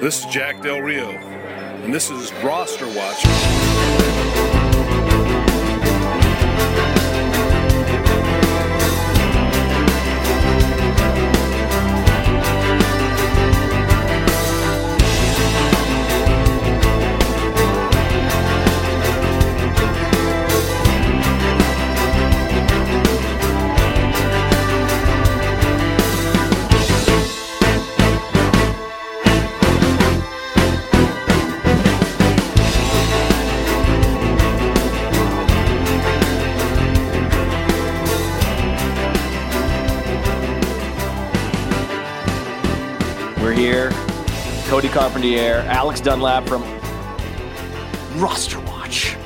[0.00, 4.57] This is Jack Del Rio, and this is Roster Watch.
[44.78, 46.62] Cody Carpentier, Alex Dunlap from
[48.14, 49.16] Roster Watch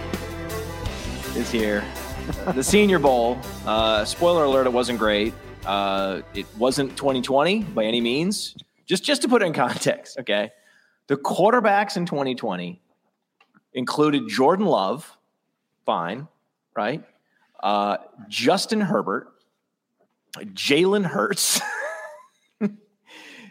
[1.36, 1.84] is here.
[2.54, 3.38] the Senior Bowl.
[3.66, 5.34] Uh, spoiler alert: it wasn't great.
[5.66, 8.56] Uh, it wasn't 2020 by any means.
[8.86, 10.52] Just just to put it in context, okay.
[11.08, 12.80] The quarterbacks in 2020
[13.74, 15.18] included Jordan Love,
[15.84, 16.28] fine,
[16.74, 17.04] right?
[17.62, 19.28] Uh, Justin Herbert,
[20.34, 21.60] Jalen Hurts.
[22.62, 22.70] Do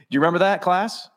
[0.10, 1.11] you remember that class?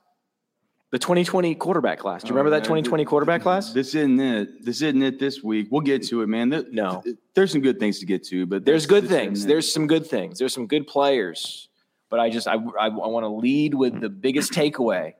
[0.94, 2.22] The 2020 quarterback class.
[2.22, 2.84] Do you remember Oh, that man.
[2.84, 3.72] 2020 quarterback class?
[3.72, 4.64] This isn't it.
[4.64, 5.66] This isn't it this week.
[5.72, 6.50] We'll get to it, man.
[6.70, 7.00] No.
[7.02, 9.44] th- there's some good things to get to, but There's good things.
[9.44, 10.38] There's some good things.
[10.38, 11.68] There's some good players.
[12.10, 15.14] But I just I, I, I want to lead with the biggest takeaway,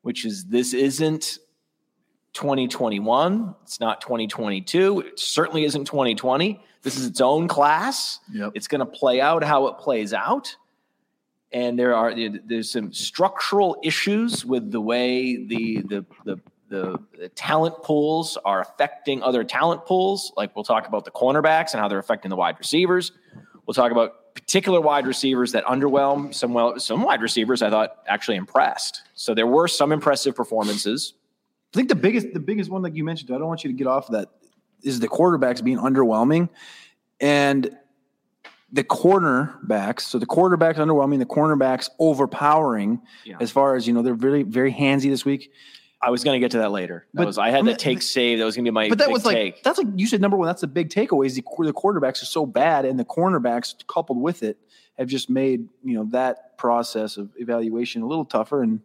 [0.00, 1.36] which is this isn't
[2.32, 3.54] 2021.
[3.64, 5.00] It's not 2022.
[5.00, 6.58] It certainly isn't 2020.
[6.80, 8.20] This is its own class.
[8.32, 8.52] Yep.
[8.54, 10.56] It's going to play out how it plays out.
[11.52, 17.28] And there are there's some structural issues with the way the the the the, the
[17.30, 20.32] talent pools are affecting other talent pools.
[20.36, 23.12] Like we'll talk about the cornerbacks and how they're affecting the wide receivers.
[23.66, 26.34] We'll talk about particular wide receivers that underwhelm.
[26.34, 29.02] Some well, some wide receivers I thought actually impressed.
[29.14, 31.14] So there were some impressive performances.
[31.74, 33.76] I think the biggest the biggest one that you mentioned, I don't want you to
[33.76, 34.30] get off of that,
[34.82, 36.48] is the quarterbacks being underwhelming.
[37.20, 37.76] And
[38.72, 43.36] the cornerbacks, so the quarterbacks underwhelming, the cornerbacks overpowering Yeah.
[43.40, 45.50] as far as, you know, they're very, very handsy this week.
[46.00, 47.06] I was going to get to that later.
[47.14, 48.38] That But- was I had I mean, take save.
[48.38, 49.62] That was going to be my But that was like take.
[49.64, 50.46] that's like you said number one.
[50.46, 54.20] That's the big takeaway is the, the quarterbacks are so bad, and the cornerbacks coupled
[54.20, 54.58] with it
[54.96, 58.62] have just made you know that process of evaluation a little tougher.
[58.62, 58.80] And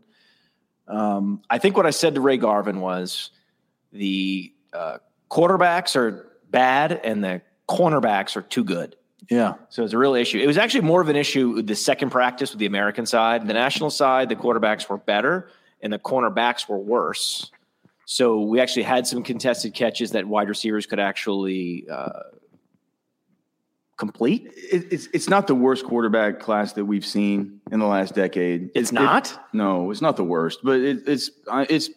[0.87, 3.29] um, I think what I said to Ray Garvin was
[3.91, 4.97] the uh,
[5.29, 8.95] quarterbacks are bad and the cornerbacks are too good.
[9.29, 10.39] Yeah, So it's a real issue.
[10.39, 13.47] It was actually more of an issue with the second practice with the American side.
[13.47, 15.49] The national side, the quarterbacks were better
[15.81, 17.51] and the cornerbacks were worse.
[18.05, 22.09] So we actually had some contested catches that wide receivers could actually uh,
[23.97, 24.51] complete.
[24.55, 28.71] It, it's it's not the worst quarterback class that we've seen in the last decade.
[28.75, 29.37] It's It- not?
[29.53, 31.31] no, it's not the worst, but it, it's
[31.69, 31.89] it's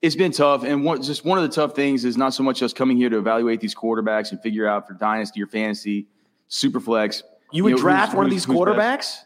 [0.00, 0.64] it's been tough.
[0.64, 3.08] And one, just one of the tough things is not so much us coming here
[3.10, 6.06] to evaluate these quarterbacks and figure out for dynasty or fantasy,
[6.52, 7.22] super flex.
[7.50, 8.68] You would know, who's- draft one of these who's best.
[8.68, 9.16] quarterbacks?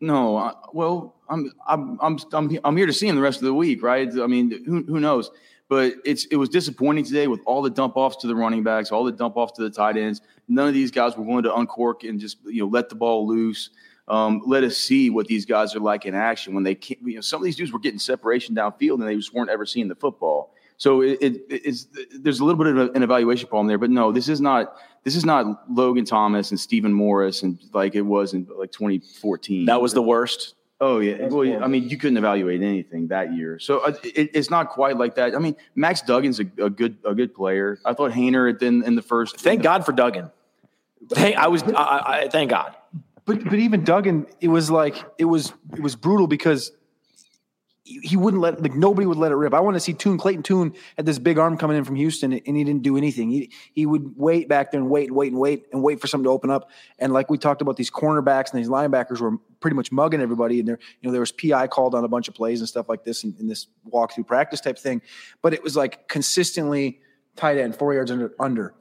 [0.00, 3.44] No, uh, well, I'm I'm I'm I'm I'm here to see him the rest of
[3.44, 4.08] the week, right?
[4.20, 5.30] I mean, who who knows?
[5.68, 8.90] But it's it was disappointing today with all the dump offs to the running backs,
[8.90, 10.20] all the dump offs to the tight ends.
[10.48, 13.26] None of these guys were willing to uncork and just you know let the ball
[13.28, 13.70] loose.
[14.08, 17.00] Um, let us see what these guys are like in action when they can't.
[17.02, 19.64] You know, some of these dudes were getting separation downfield and they just weren't ever
[19.64, 20.52] seeing the football.
[20.78, 21.86] So it, it, it's
[22.18, 24.74] there's a little bit of an evaluation problem there, but no, this is not
[25.04, 29.66] this is not Logan Thomas and Stephen Morris and like it was in like 2014.
[29.66, 30.54] That was the worst.
[30.80, 31.28] Oh yeah.
[31.28, 34.96] Well, I mean, you couldn't evaluate anything that year, so uh, it, it's not quite
[34.96, 35.36] like that.
[35.36, 37.78] I mean, Max Duggan's a, a good a good player.
[37.84, 39.38] I thought Haener in, in the first.
[39.38, 40.32] Thank God for Duggan.
[41.10, 41.62] Thank, I was.
[41.62, 42.74] I, I, thank God.
[43.24, 46.72] But but even Duggan, it was like it was it was brutal because
[47.84, 49.52] he wouldn't let like nobody would let it rip.
[49.52, 52.32] I want to see Tune Clayton Tune had this big arm coming in from Houston
[52.32, 53.28] and he didn't do anything.
[53.30, 56.06] He he would wait back there and wait and wait and wait and wait for
[56.06, 56.70] something to open up.
[57.00, 60.60] And like we talked about, these cornerbacks and these linebackers were pretty much mugging everybody.
[60.60, 62.88] And there you know there was PI called on a bunch of plays and stuff
[62.88, 65.02] like this in, in this walkthrough practice type thing.
[65.42, 67.00] But it was like consistently
[67.34, 68.74] tight end four yards under under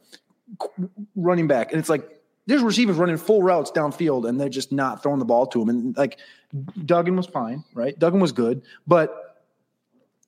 [1.15, 5.03] running back, and it's like there's receivers running full routes downfield and they're just not
[5.03, 5.69] throwing the ball to him.
[5.69, 6.19] And like
[6.85, 7.97] Duggan was fine, right?
[7.97, 9.30] Duggan was good, but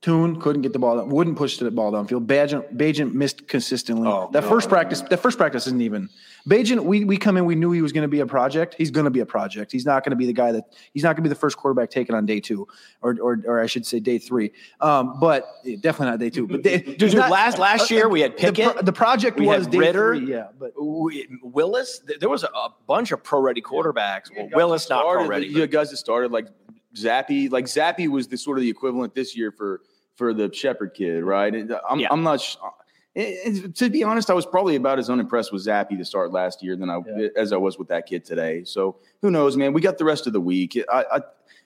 [0.03, 2.27] Tune couldn't get the ball, down, wouldn't push the ball downfield.
[2.27, 4.05] Bagent, Bagent missed consistently.
[4.05, 4.49] Oh, that no.
[4.49, 6.09] first practice, that first practice isn't even.
[6.45, 8.75] Bagent, we, we come in, we knew he was going to be a project.
[8.77, 9.71] He's going to be a project.
[9.71, 11.55] He's not going to be the guy that he's not going to be the first
[11.55, 12.67] quarterback taken on day two,
[13.01, 14.51] or or, or I should say day three.
[14.81, 16.47] Um, but yeah, definitely not day two.
[16.47, 19.47] But they, Dude, dude, last- last year we had the pro- Pickett, The, project we
[19.47, 20.17] had was day Ridder.
[20.17, 20.47] three, yeah.
[20.59, 24.23] But We- Willis, there was a, a bunch of pro-ready quarterbacks.
[24.35, 25.47] Well, guys Willis not pro-ready.
[25.47, 26.47] You guys that started like
[26.93, 27.49] Zappe.
[27.49, 29.79] Like Zappe was the sort of the equivalent this year for
[30.15, 31.69] for the Shepherd kid, right?
[31.69, 32.07] Uh, I'm, Yeah.
[32.11, 32.41] I'm not.
[32.41, 32.69] sh- uh,
[33.15, 36.31] and- and to be honest, I was probably about as unimpressed with Zappe to start
[36.31, 37.23] last year than I Yeah.
[37.25, 38.63] Eh, as I was with that kid today.
[38.63, 39.73] So who knows, man?
[39.73, 40.77] We got the rest of the week.
[40.91, 41.17] I, I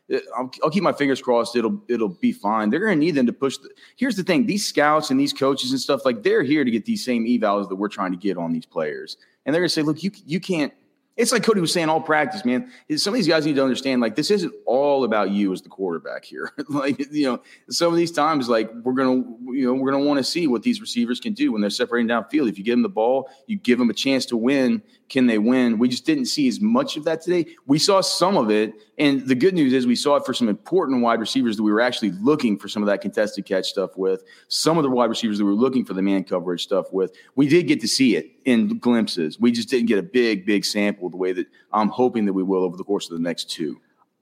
[0.09, 1.55] eh, I'll, I'll keep my fingers crossed.
[1.55, 2.69] It'll it'll be fine.
[2.69, 3.57] They're going to need them to push.
[3.57, 6.71] The, here's the thing: these scouts and these coaches and stuff like they're here to
[6.71, 9.15] get these same evals that we're trying to get on these players,
[9.45, 10.73] and they're going to say, "Look, you you can't."
[11.17, 12.71] It's like Cody was saying all practice, man.
[12.95, 15.69] Some of these guys need to understand, like, this isn't all about you as the
[15.69, 16.53] quarterback here.
[16.69, 20.19] like, you know, some of these times, like, we're gonna, you know, we're gonna want
[20.19, 22.47] to see what these receivers can do when they're separating downfield.
[22.47, 24.83] If you give them the ball, you give them a chance to win.
[25.09, 25.79] Can they win?
[25.79, 27.45] We just didn't see as much of that today.
[27.65, 30.49] We saw some of it, and the good news is we saw it for some
[30.49, 33.97] important wide receivers that we were actually looking for some of that contested catch stuff
[33.97, 34.23] with.
[34.49, 37.15] Some of the wide receivers that we were looking for the man coverage stuff with.
[37.35, 39.39] We did get to see it in glimpses.
[39.39, 42.43] We just didn't get a big, big sample the way that I'm hoping that we
[42.43, 43.79] will over the course of the next two.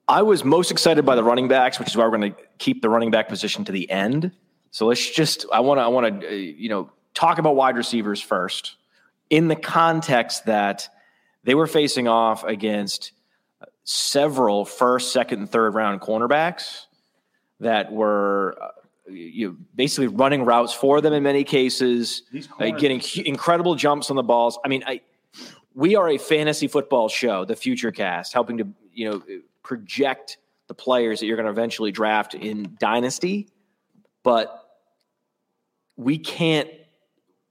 [0.08, 2.84] I was most excited by the running backs, which is why we're going to keep
[2.84, 4.32] the running back position to the end.
[4.70, 7.76] So let's just I want to I want to uh, you know talk about wide
[7.76, 8.76] receivers first
[9.30, 10.90] in the context that
[11.44, 13.12] they were facing off against
[13.84, 16.86] several first, second, and third round cornerbacks
[17.60, 18.70] that were uh,
[19.08, 22.24] you know, basically running routes for them in many cases,
[22.60, 24.58] uh, getting incredible jumps on the balls.
[24.66, 25.02] I mean, I
[25.76, 29.22] we are a fantasy football show, the Future Cast, helping to you know
[29.62, 30.38] project
[30.68, 33.48] the players that you're going to eventually draft in Dynasty,
[34.24, 34.68] but
[35.96, 36.70] we can't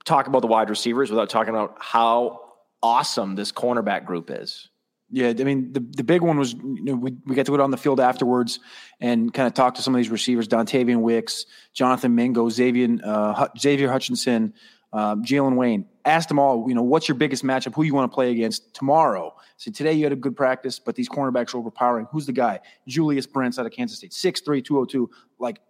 [0.05, 2.41] talk about the wide receivers without talking about how
[2.83, 4.69] awesome this cornerback group is.
[5.11, 7.59] Yeah, I mean the the big one was you know, we we got to go
[7.59, 8.59] down the field afterwards
[9.01, 13.49] and kind of talk to some of these receivers: Dontayvion Wicks, Jonathan Mingo, Xavier uh,
[13.57, 14.55] Xavier Hutchinson,
[14.93, 15.87] um, Jalen Wayne.
[16.07, 17.75] Asked them all, you know, what's your biggest matchup?
[17.75, 19.35] Who you want to play against tomorrow?
[19.57, 22.07] So today you had a good practice, but these cornerbacks are overpowering.
[22.11, 22.61] Who's the guy?
[22.89, 25.11] Julius Brents out of Kansas State, 6'3", 202.
[25.39, 25.61] Like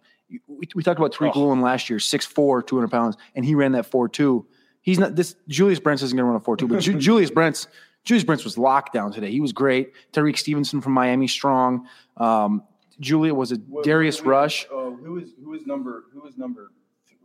[0.47, 3.91] we, we talked about Tariq Woolen last year, 6'4", 200 pounds, and he ran that
[3.91, 4.45] 4'2".
[4.83, 7.67] He's not this Julius Brents isn't going to run a 4'2", but Ju- Julius Brents
[8.05, 9.31] Julius Brents was locked down today.
[9.31, 9.93] He was great.
[10.13, 11.89] Tyrique Stevenson from Miami, strong.
[12.19, 12.63] Um,
[13.01, 14.67] Julia was a Darius Rush.
[14.67, 16.71] Uh, who is who is number who is number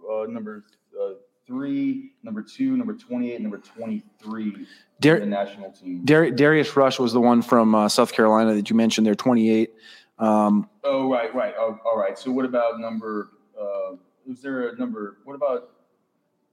[0.10, 0.64] uh, number
[1.00, 1.14] uh,
[1.46, 4.66] three, number two, number twenty eight, number twenty three.
[5.02, 6.06] Dar- the national team.
[6.06, 9.06] Dar- Darius Rush was the one from uh, South Carolina that you mentioned.
[9.06, 9.74] They're 28.
[10.20, 11.54] Um, oh right, right.
[11.58, 12.18] Oh, all right.
[12.18, 13.30] So what about number?
[13.60, 13.96] Uh,
[14.28, 15.18] is there a number?
[15.24, 15.72] What about?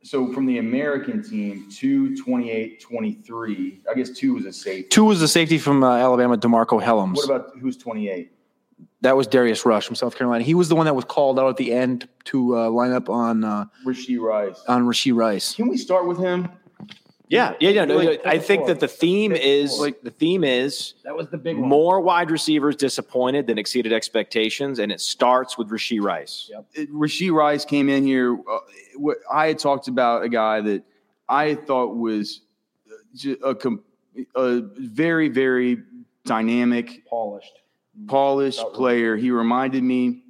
[0.02, 3.82] So from the American team, two twenty-eight, twenty-three.
[3.90, 4.88] I guess two was a safety.
[4.88, 7.16] two was the safety from uh, Alabama, Demarco Hellams.
[7.16, 8.32] What about who's twenty eight?
[9.02, 10.42] that was Darius Rush from South Carolina.
[10.42, 13.08] He was the one that was called out at the end to uh, line up
[13.08, 14.62] on uh, Rashee Rice.
[14.68, 15.54] on Rashee Rice.
[15.54, 16.48] Can we start with him?
[17.28, 17.84] Yeah, yeah, yeah.
[17.84, 19.90] No, Like, I think that the theme is four.
[20.02, 24.92] the theme is That was the big more wide receivers disappointed than exceeded expectations, and
[24.92, 26.50] it starts with Rashee Rice.
[26.75, 28.38] it- Rashee Rice came in here.
[28.49, 30.85] Uh, I had talked about a guy that
[31.28, 32.42] I thought was
[33.16, 33.56] ju- a,
[34.40, 35.83] a very, very
[36.25, 37.52] dynamic, Polished.
[38.06, 39.16] polished player.
[39.16, 40.23] He reminded me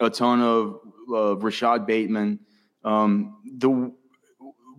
[0.00, 0.80] a ton of,
[1.12, 2.38] of Rashod Bateman.
[2.84, 3.92] Um, the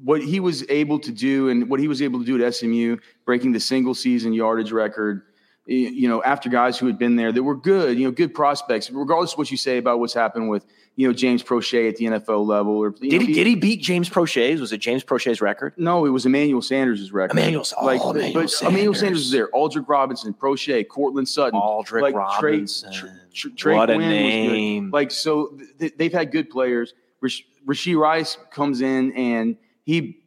[0.04, 2.98] what he was able to do and what he was able to do at SMU,
[3.26, 5.24] breaking the single season yardage record.
[5.66, 8.90] You know, after guys who had been there that were good, you know, good prospects,
[8.90, 10.66] regardless of what you say about what's happened with,
[10.96, 12.74] you know, James Proche at the NFL level.
[12.76, 14.60] Or Did know, he did he beat James Proche's?
[14.60, 15.76] Was it James Proche's record?
[15.78, 17.38] No, it was Emmanuel Sanders' record.
[17.38, 19.00] Emmanuel- oh, like, Emmanuel but Emmanuel Sanders.
[19.00, 19.48] Sanders was there.
[19.50, 22.92] Aldrick Robinson, Proche, Courtland Sutton, Aldrick like Robinson.
[22.92, 24.08] Tr- Tr- Trey what Quinn good.
[24.10, 24.90] name!
[24.92, 26.96] Like so, th- they've had good players.
[27.22, 29.56] Rash- Rashee Rice comes in and
[29.90, 30.22] he,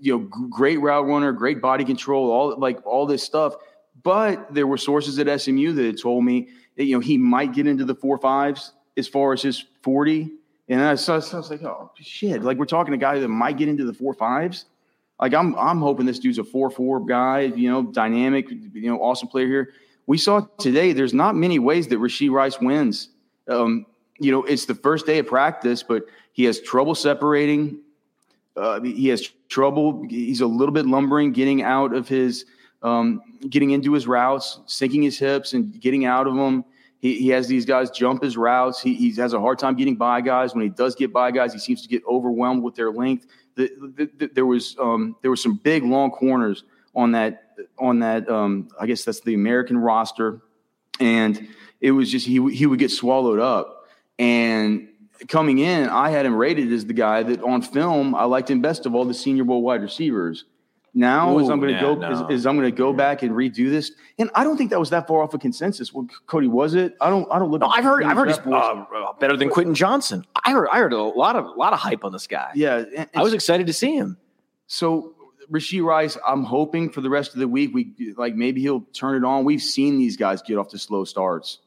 [0.00, 3.54] you know, great route runner, great body control, all like all this stuff.
[4.02, 7.52] But there were sources at SMU that had told me that you know he might
[7.52, 10.30] get into the four fives as far as his forty.
[10.70, 12.42] And I, so, so I was like, oh shit!
[12.42, 14.64] Like we're talking a guy that might get into the four fives.
[15.20, 17.40] Like I'm, I'm hoping this dude's a four four guy.
[17.40, 18.50] You know, dynamic.
[18.50, 19.72] You know, awesome player here.
[20.06, 20.94] We saw today.
[20.94, 23.10] There's not many ways that Rashee Rice wins.
[23.46, 23.84] Um,
[24.18, 27.80] you know, it's the first day of practice, but he has trouble separating
[28.58, 30.04] uh, he has trouble.
[30.08, 32.44] He's a little bit lumbering getting out of his,
[32.82, 36.64] um, getting into his routes, sinking his hips and getting out of them.
[37.00, 38.80] He, he has these guys jump his routes.
[38.80, 40.54] He, he has a hard time getting by guys.
[40.54, 43.26] When he does get by guys, he seems to get overwhelmed with their length.
[43.54, 48.00] The, the, the, there was um, there were some big long corners on that on
[48.00, 48.28] that.
[48.28, 50.40] Um, I guess that's the American roster,
[50.98, 51.48] and
[51.80, 53.86] it was just he he would get swallowed up.
[54.18, 54.88] And
[55.26, 58.60] coming in, I had him rated as the guy that on film I liked him
[58.60, 60.44] best of all the Senior Bowl wide receivers.
[60.94, 62.26] Now, Ooh, as I'm going to yeah, go, no.
[62.28, 64.80] is, is I'm going to go back and redo this, and I don't think that
[64.80, 65.92] was that far off a consensus.
[65.92, 66.96] Well, Cody, was it?
[67.00, 67.30] I don't.
[67.30, 67.60] I don't look.
[67.60, 68.04] No, I've heard.
[68.04, 68.84] I've heard he's uh,
[69.20, 70.24] better than Quentin Johnston.
[70.44, 70.68] I heard.
[70.72, 72.50] I heard a lot of a lot of hype on this guy.
[72.54, 74.16] yeah, and- and I was excited to see him.
[74.66, 75.14] So
[75.52, 79.22] Rashee Rice, I'm hoping for the rest of the week, we like maybe he'll turn
[79.22, 79.44] it on.
[79.44, 81.58] We've seen these guys get off to slow starts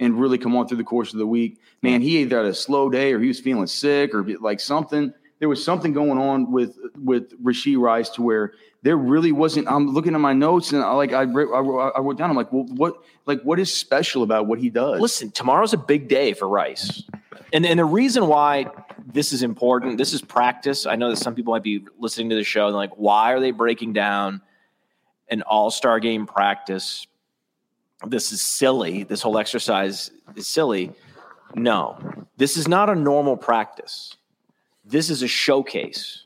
[0.00, 1.60] and really come on through the course of the week.
[1.82, 5.12] Man, he either had a slow day or he was feeling sick or like something.
[5.38, 8.52] There was something going on with with Rashee Rice to where
[8.82, 9.68] there really wasn't.
[9.68, 12.30] I'm looking at my notes and I like I wrote, I I wrote down.
[12.30, 15.00] I'm like, well, what like what is special about what he does?
[15.00, 17.02] Listen, tomorrow's a big day for Rice.
[17.52, 18.66] And, and the reason why
[19.06, 20.86] this is important, this is practice.
[20.86, 23.40] I know that some people might be listening to the show and like, why are
[23.40, 24.42] they breaking down
[25.30, 27.06] an all star game practice?
[28.06, 29.02] This is silly.
[29.04, 30.92] This whole exercise is silly.
[31.54, 31.98] No,
[32.36, 34.16] this is not a normal practice.
[34.84, 36.24] This is a showcase.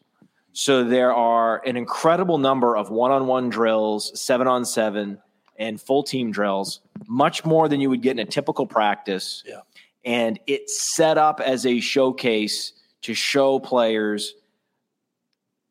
[0.52, 5.18] So there are an incredible number of one on one drills, seven on seven,
[5.56, 9.42] and full team drills, much more than you would get in a typical practice.
[9.46, 9.60] Yeah.
[10.04, 14.34] And it's set up as a showcase to show players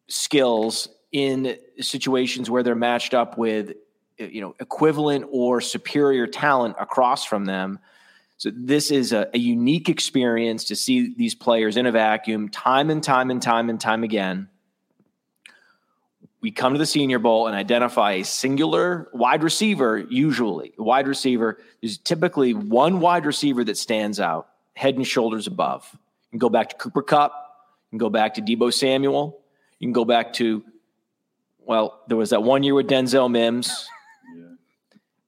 [0.07, 3.73] skills in situations where they're matched up with
[4.21, 7.79] Uh, you know equivalent or superior talent across from them.
[8.37, 12.89] So this is a, a unique experience to see these players in a vacuum time
[12.89, 14.49] and time and time and time again.
[16.41, 20.73] We come to the senior bowl and identify a singular wide receiver usually.
[20.77, 25.87] Wide receiver there's typically one wide receiver that stands out head and shoulders above.
[25.93, 25.99] You
[26.31, 27.33] can go back to Cooper Kupp
[27.91, 29.37] you can go back to Deebo Samuel.
[29.79, 30.63] You can go back to
[31.65, 33.87] well there was that one year with denzel mims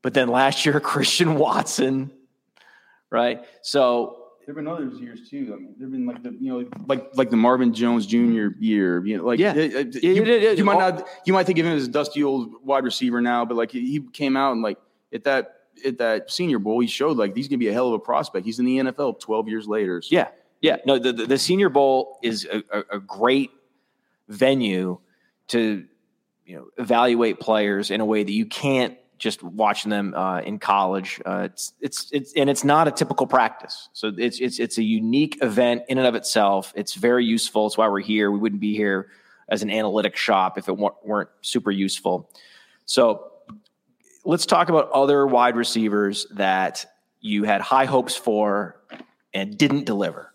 [0.03, 2.12] but then last year christian watson
[3.10, 5.53] right so There've been other years too.
[5.53, 8.50] I mean, there've been like the you know like like the Marvin Jones Jr.
[8.60, 9.05] year.
[9.05, 9.51] You know, like Yeah.
[9.51, 10.51] uh, uh, Yeah, you, yeah.
[10.51, 13.45] you might not you might think of him as a dusty old wide receiver now,
[13.45, 14.77] but like he came out and like
[15.13, 17.93] at that at that Senior Bowl, he showed like he's gonna be a hell of
[17.93, 18.45] a prospect.
[18.45, 20.01] He's in the NFL 12 years later.
[20.01, 20.27] So Yeah,
[20.62, 20.77] yeah.
[20.86, 23.50] No, the the, the Senior Bowl is a, a, a great
[24.27, 25.00] venue
[25.48, 25.86] to
[26.45, 30.60] you know evaluate players in a way that you can't just watching them uh, in
[30.60, 31.22] college.
[31.25, 33.89] Uh, it's it's it's and it's not a typical practice.
[33.93, 36.74] So it's it's it's a unique event in and of itself.
[36.75, 37.67] It's very useful.
[37.67, 38.32] It's why we're here.
[38.32, 39.10] We wouldn't be here
[39.50, 42.29] as an analytic shop if it weren't, weren't super useful.
[42.86, 43.32] So
[44.25, 46.86] let's talk about other wide receivers that
[47.20, 48.82] you had high hopes for
[49.34, 50.34] and didn't deliver.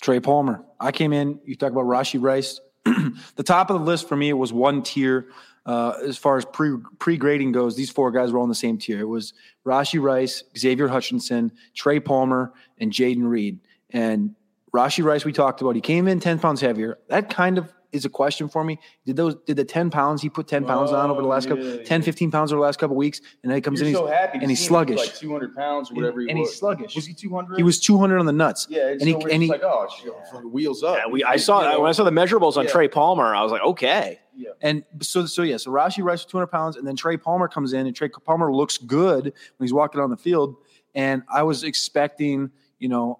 [0.00, 0.64] Trey Palmer.
[0.78, 1.40] I came in.
[1.44, 2.60] You talk about Rashee Rice.
[2.84, 5.26] the top of the list for me was one tier.
[5.66, 8.78] Uh, as far as pre pre grading goes, these four guys were in the same
[8.78, 9.00] tier.
[9.00, 9.34] It was
[9.66, 13.60] Rashee Rice, Xavier Hutchinson, Trey Palmer, and Jayden Reed.
[13.90, 14.34] And
[14.74, 15.74] Rashee Rice, we talked about.
[15.74, 16.98] He came in ten pounds heavier.
[17.08, 18.78] That kind of is a question for me.
[19.04, 21.48] Did those did the 10 pounds he put 10 pounds on over the Oh, last
[21.48, 23.88] couple yeah, 10, 15 pounds over the last couple weeks, and then he comes in
[23.88, 24.98] he's, and he's sluggish.
[24.98, 26.20] like 200 pounds or whatever.
[26.20, 26.94] he and he's sluggish.
[26.94, 27.56] Was he 200?
[27.56, 28.66] he was 200 on the nuts.
[28.70, 30.96] Yeah, and, and he so we're and just he like, oh, shit, fucking wheels up.
[30.98, 32.70] Yeah, we, I saw that when I saw the measurables on Yeah.
[32.70, 33.34] Trey Palmer.
[33.34, 34.50] I was like, okay, Yeah.
[34.62, 37.72] And so, so yeah, so Rashee Rice with 200 pounds, and then Trey Palmer comes
[37.72, 39.32] in, and Trey Palmer looks good when
[39.66, 40.56] he's walking on the field.
[40.94, 43.18] And I was expecting, you know,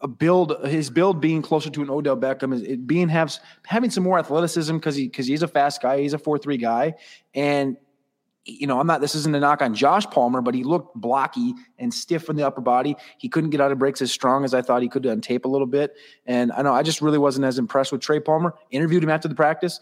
[0.00, 3.90] a build, his build being closer to an Odell Beckham, is it being have having
[3.90, 6.94] some more athleticism because he because he's a fast guy, he's a four three guy,
[7.34, 7.76] and
[8.46, 9.00] you know, I'm not.
[9.00, 12.46] This isn't a knock on Josh Palmer, but he looked blocky and stiff in the
[12.46, 12.94] upper body.
[13.18, 15.44] He couldn't get out of breaks as strong as I thought he could on tape
[15.44, 15.94] a little bit.
[16.26, 18.54] And I know I just really wasn't as impressed with Trey Palmer.
[18.70, 19.80] Interviewed him after the practice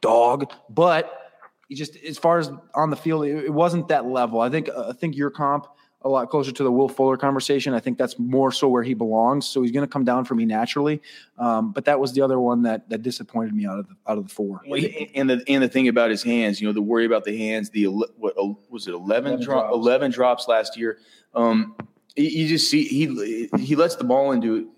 [0.00, 1.26] dog, but
[1.68, 4.40] he just as far as on the field, it, it wasn't that level.
[4.40, 5.66] I think uh, I think your comp
[6.02, 7.74] a lot closer to the Will Fuller conversation.
[7.74, 9.46] I think that's more so where he belongs.
[9.46, 11.02] So he's going to come down for me naturally.
[11.38, 14.18] Um, but that was the other one that that disappointed me out of the out
[14.18, 14.60] of the four.
[14.64, 17.24] And the, and the and the thing about his hands, you know, the worry about
[17.24, 17.70] the hands.
[17.70, 18.36] The what
[18.70, 18.94] was it?
[18.94, 19.74] Eleven, 11 drop, drops.
[19.74, 20.98] eleven drops last year.
[21.34, 21.74] Um,
[22.14, 24.68] you- you just see he he lets the ball into.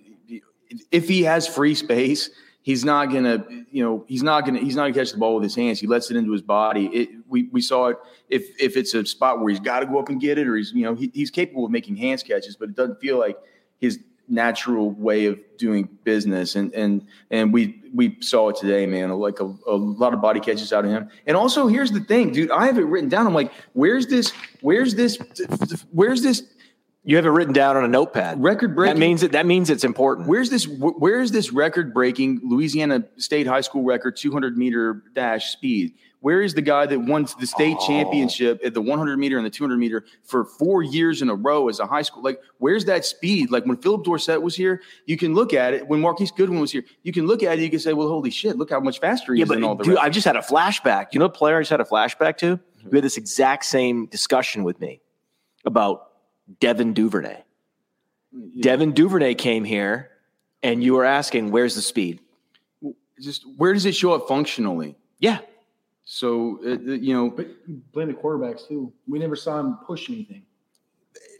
[0.90, 2.28] If he has free space,
[2.68, 3.42] he's not gonna.
[3.70, 4.58] You know, he's not gonna.
[4.58, 5.80] He's not gonna catch the ball with his hands.
[5.80, 6.86] He lets it into his body.
[6.88, 7.96] It, we we saw it.
[8.28, 10.54] If if it's a spot where he's got to go up and get it, or
[10.54, 13.38] he's you know he, he's capable of making hands catches, but it doesn't feel like
[13.80, 19.10] his natural way of doing business, and and and we we saw it today, man.
[19.12, 21.08] Like a, a lot of body catches out of him.
[21.26, 22.50] And also, here's the thing, dude.
[22.50, 23.26] I have it written down.
[23.26, 24.30] I'm like, where's this?
[24.60, 25.16] Where's this?
[25.92, 26.42] Where's this?
[27.08, 28.42] You have it written down on a notepad.
[28.42, 28.96] Record breaking.
[28.96, 29.32] That means it.
[29.32, 30.28] That means it's important.
[30.28, 30.68] Where's this?
[30.68, 35.94] Where's this record-breaking Louisiana State High School record 200 meter dash speed?
[36.20, 37.86] Where is the guy that won the state Oh.
[37.86, 41.70] championship at the 100 meter and the 200 meter for four years in a row
[41.70, 42.22] as a high school?
[42.22, 43.50] Like, where's that speed?
[43.50, 45.88] Like when Phillip Dorsett was here, you can look at it.
[45.88, 47.62] When Marquise Goodwin was here, you can look at it.
[47.62, 48.58] You can say, "Well, holy shit!
[48.58, 50.26] Look how much faster he Yeah, is but than all the dude, rest." I just
[50.26, 51.06] had a flashback.
[51.12, 52.60] You know, player I just had a flashback to.
[52.90, 55.00] We had this exact same discussion with me
[55.64, 56.02] about
[56.60, 57.42] Devin Duvernay.
[58.60, 60.10] Devin Duvernay came here,
[60.62, 62.20] and you were asking, "Where's the speed?"
[63.20, 64.96] just where does it show up functionally?
[65.18, 65.38] Yeah,
[66.04, 67.48] So uh, you know, But
[67.92, 68.92] blame the quarterbacks too.
[69.08, 70.44] We never saw him push anything.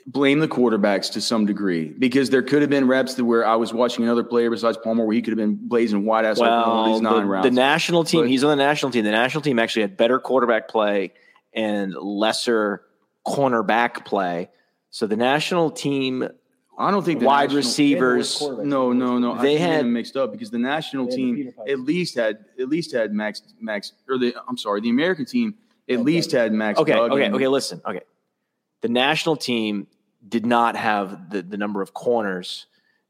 [0.07, 3.55] blame the quarterbacks to some degree because there could have been reps that where I
[3.55, 6.53] was watching another player besides Palmer where he could have been blazing wide ass open
[6.53, 7.47] all well, these nine the, rounds.
[7.47, 8.23] the national team.
[8.23, 9.05] But- he's on the national team.
[9.05, 11.13] The national team actually had better quarterback play
[11.53, 12.83] and lesser
[13.25, 14.49] cornerback play.
[14.91, 16.29] So the national team
[16.79, 18.41] I don't think the wide national- receivers.
[18.41, 19.41] No, no, no.
[19.43, 22.15] They I had- them mixed up because the national They had the team at least
[22.15, 25.55] had at least had Max Max or the I'm sorry, the American team
[25.89, 26.79] at least had Max.
[26.79, 27.13] Okay, Duggan.
[27.13, 27.49] okay, okay.
[27.49, 28.01] Listen, okay.
[28.81, 29.89] The national team
[30.29, 32.67] did not have the, the number of corners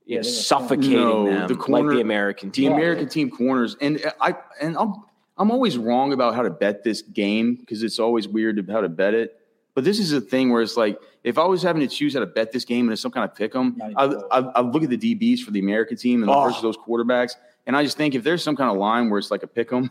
[0.06, 2.72] you know, they were- suffocating No, them the like the American The team.
[2.72, 4.94] American team corners, and I and I'm
[5.36, 8.80] I'm always wrong about how to bet this game because it's always weird to, how
[8.80, 9.38] to bet it.
[9.74, 12.20] But this is a thing where it's like if I was having to choose how
[12.20, 14.38] to bet this game and it's some kind of pick 'em, Not even I.
[14.38, 16.44] I, I look at the DBs for the American team and Oh.
[16.44, 17.32] versus those quarterbacks,
[17.66, 19.72] and I just think if there's some kind of line where it's like a pick
[19.72, 19.90] 'em,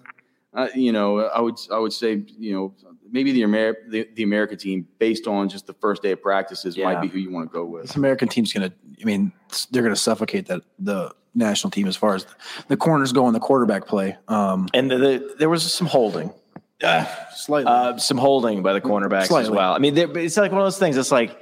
[0.53, 2.73] uh, you know, I would I would say you know
[3.11, 6.75] maybe the Amer the, the American team based on just the first day of practices
[6.75, 6.85] Yeah.
[6.85, 7.83] might be who you want to go with.
[7.83, 8.71] This American team's gonna.
[9.01, 9.31] I mean,
[9.71, 12.25] they're gonna suffocate that the national team as far as
[12.67, 14.17] the corners go and the quarterback play.
[14.27, 16.33] Um, and the, the, there was some holding,
[17.35, 17.65] slightly.
[17.71, 19.73] uh, some holding by the cornerbacks as well.
[19.73, 20.97] I mean, it's like one of those things.
[20.97, 21.39] It's like,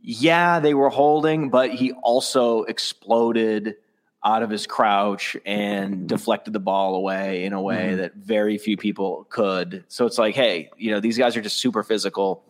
[0.00, 3.76] yeah, they were holding, but he also exploded
[4.22, 7.96] out of his crouch and deflected the ball away in a way Mm-hmm.
[7.98, 9.84] that very few people could.
[9.88, 12.42] So it's like, hey, you know, these guys are just super physical.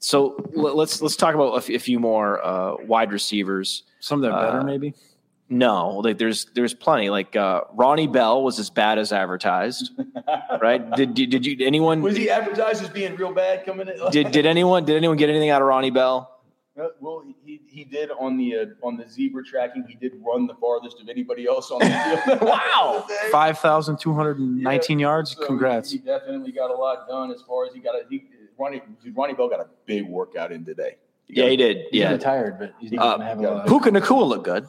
[0.00, 3.82] So let's let's talk about a few more uh, wide receivers.
[4.00, 4.94] Some that are better, uh, maybe.
[5.50, 7.08] No, like there's there's plenty.
[7.08, 9.92] Like uh, Ronnie Bell was as bad as advertised,
[10.60, 10.90] right?
[10.94, 13.98] Did, did did you anyone Was he advertised as being real bad coming in?
[14.10, 16.34] did did anyone did anyone get anything out of Ronnie Bell?
[16.78, 19.84] Uh, Well, he, he did on the uh, on the zebra tracking.
[19.88, 22.40] He did run the farthest of anybody else on the field.
[22.42, 23.06] Wow.
[23.32, 25.34] Five thousand two hundred and nineteen yards.
[25.34, 25.90] So Congrats.
[25.90, 28.24] He definitely got a lot done as far as he got a he,
[28.58, 30.96] Ronnie dude, Ronnie Bell got a big workout in today.
[31.26, 31.86] Yeah, he did.
[31.90, 33.66] He's Yeah, retired, but he's Uh, not gonna have a lot.
[33.66, 34.68] Puka Nacua looked good,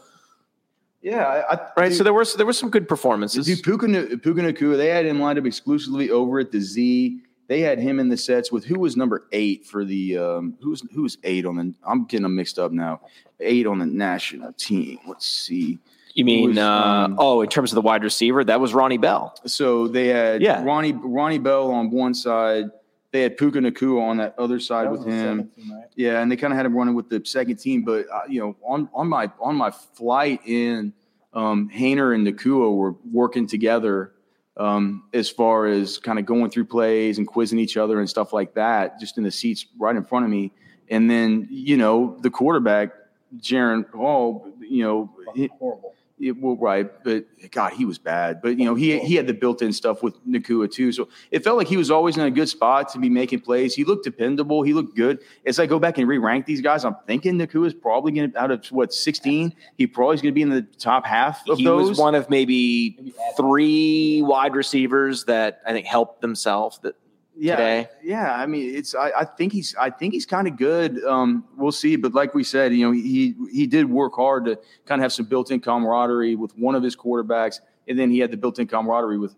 [1.02, 1.88] Yeah, I, I, right?
[1.90, 3.46] Dude, So there was there was some good performances.
[3.46, 7.20] dude, Puka, Puka Nacua, they had him lined up exclusively over at the Z.
[7.48, 10.70] They had him in the sets with who was number eight for the um, who
[10.72, 11.74] was who was eight on the.
[11.88, 13.02] I'm getting them mixed up now.
[13.40, 15.00] Eight on the national team.
[15.08, 15.80] Let's see.
[16.14, 18.98] you mean was, uh, um, oh, in terms of the wide receiver, that was Ronnie
[18.98, 19.34] Bell.
[19.46, 20.64] So they had Yeah.
[20.64, 22.66] Ronnie Ronnie Bell on one side.
[23.12, 25.50] They had Puka Nacua on that other side That with him.
[25.72, 25.86] right?
[25.96, 27.84] Yeah, and they kind of had him running with the second team.
[27.84, 30.94] But uh, you know, on on my on my flight in,
[31.34, 34.14] um, Haener and Nacua were working together
[34.58, 38.32] um, as far as kind of going through plays and quizzing each other and stuff
[38.32, 40.52] like that, just in the seats right in front of me.
[40.90, 42.92] And then you know the quarterback,
[43.38, 45.96] Jaren Hall, you know, he- Horrible.
[46.20, 48.42] It, well, right, but God, he was bad.
[48.42, 51.58] But you know, he he had the built-in stuff with Nacua too, so it felt
[51.58, 53.74] like he was always in a good spot to be making plays.
[53.74, 54.64] He looked dependable.
[54.64, 55.20] He looked good.
[55.46, 58.42] As I go back and re-rank these guys, I'm thinking Nacua is probably going to
[58.42, 61.58] out of what 16, he probably is going to be in the top half of
[61.58, 61.90] He those.
[61.90, 66.80] was one of maybe Maybe three wide receivers that I think helped themselves.
[66.80, 66.96] That
[67.40, 67.90] yeah, today.
[68.04, 71.04] Yeah, I mean, it's I, I think he's I think he's kind of good.
[71.04, 74.60] Um, we'll see, but like we said, you know, he he did work hard to
[74.86, 78.32] kind of have some built-in camaraderie with one of his quarterbacks, and then he had
[78.32, 79.36] the built-in camaraderie with.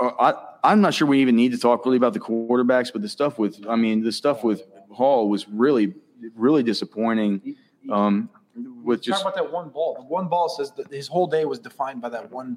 [0.00, 3.02] Uh, I, I'm not sure we even need to talk really about the quarterbacks, but
[3.02, 5.94] the stuff with I mean, the stuff with Hall was really
[6.34, 7.56] really disappointing.
[7.90, 8.30] Um,
[8.82, 9.94] with Talk just about that one ball.
[9.94, 12.56] The one ball says that his whole day was defined by that one,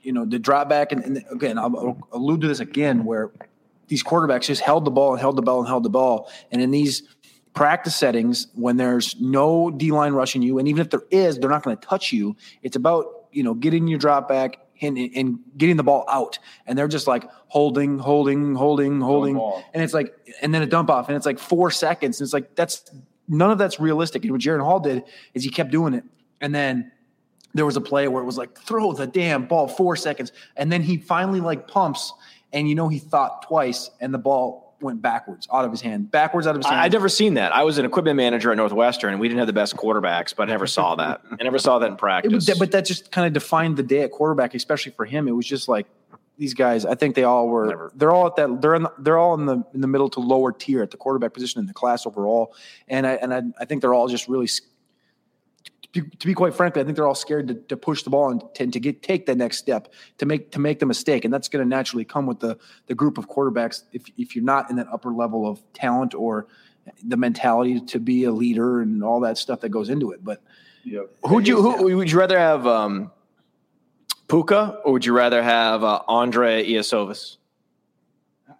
[0.00, 0.92] you know, the drop back.
[0.92, 3.30] And, and again, I'll, I'll allude to this again, where
[3.88, 6.30] these quarterbacks just held the ball and held the ball and held the ball.
[6.50, 7.02] And in these
[7.54, 11.50] practice settings, when there's no D line rushing you, and even if there is, they're
[11.50, 12.36] not going to touch you.
[12.62, 16.38] It's about you know getting your drop back and, and getting the ball out.
[16.66, 19.36] And they're just like holding, holding, holding, holding,
[19.72, 22.20] and it's like, and then a dump off, and it's like four seconds.
[22.20, 22.90] And it's like that's
[23.28, 24.22] none of that's realistic.
[24.22, 25.02] And what Jaren Hall did
[25.34, 26.04] is he kept doing it
[26.40, 26.92] And then
[27.54, 30.70] there was a play where it was like throw the damn ball four seconds, and
[30.70, 32.12] then he finally like pumps,
[32.52, 36.10] and you know he thought twice, and the ball went backwards out of his hand,
[36.10, 36.80] backwards out of his hand.
[36.80, 37.52] I, I'd never seen that.
[37.52, 40.48] I was an equipment manager at Northwestern, and we didn't have the best quarterbacks, but
[40.48, 41.22] I never saw that.
[41.38, 42.50] I never saw that in practice.
[42.58, 45.28] but that just kind of defined the day at quarterback, especially for him.
[45.28, 45.86] It was just like
[46.38, 46.84] these guys.
[46.84, 47.66] I think they all were.
[47.66, 47.92] Never.
[47.94, 48.60] They're all at that.
[48.60, 48.82] They're in.
[48.84, 51.60] The, they're all in the in the middle to lower tier at the quarterback position
[51.60, 52.54] in the class overall.
[52.88, 54.48] And I and I, I think they're all just really.
[55.96, 58.02] S- To be, to be quite frankly, I think they're all scared to, to push
[58.02, 60.86] the ball and to, to get take the next step to make to make the
[60.86, 63.82] mistake, and that's going to naturally come with the the group of quarterbacks.
[63.92, 66.46] If if you're not in that upper level of talent or
[67.02, 70.40] the mentality to be a leader and all that stuff that goes into it, but
[71.26, 73.10] Who'd you who would you rather have um,
[74.28, 77.38] Puka or would you rather have uh, Andre Iasovis?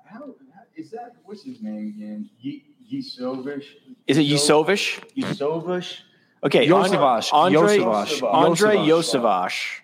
[0.06, 0.34] How,
[0.76, 2.30] is that what's his name again?
[2.40, 3.64] Ye- Yisovish.
[4.06, 5.02] Is it Yisovish?
[5.16, 6.00] Yisovish.
[6.44, 7.30] Okay, Josevach.
[7.32, 8.22] Andre Josevach.
[8.32, 8.82] Andre Josevach.
[8.84, 9.80] Yosevach.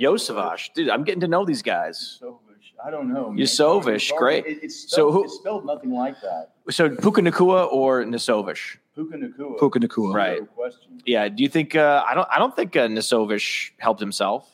[0.00, 2.18] Yosevach, dude, I'm getting to know these guys.
[2.22, 2.36] Yisovish.
[2.84, 3.28] I don't know.
[3.30, 3.38] man.
[3.38, 4.46] Yisovish, It's hard- great.
[4.46, 6.52] It, it's So who- it's spelled nothing like that.
[6.70, 8.76] So Puka Nacua or Nasovish?
[8.94, 9.58] Puka Nacua.
[9.58, 10.14] Puka Nacua.
[10.14, 10.40] Right.
[10.40, 11.02] No question.
[11.04, 11.28] Yeah.
[11.28, 11.74] Do you think?
[11.76, 12.28] Uh, I don't.
[12.30, 14.48] I don't think uh, Nasovish helped himself.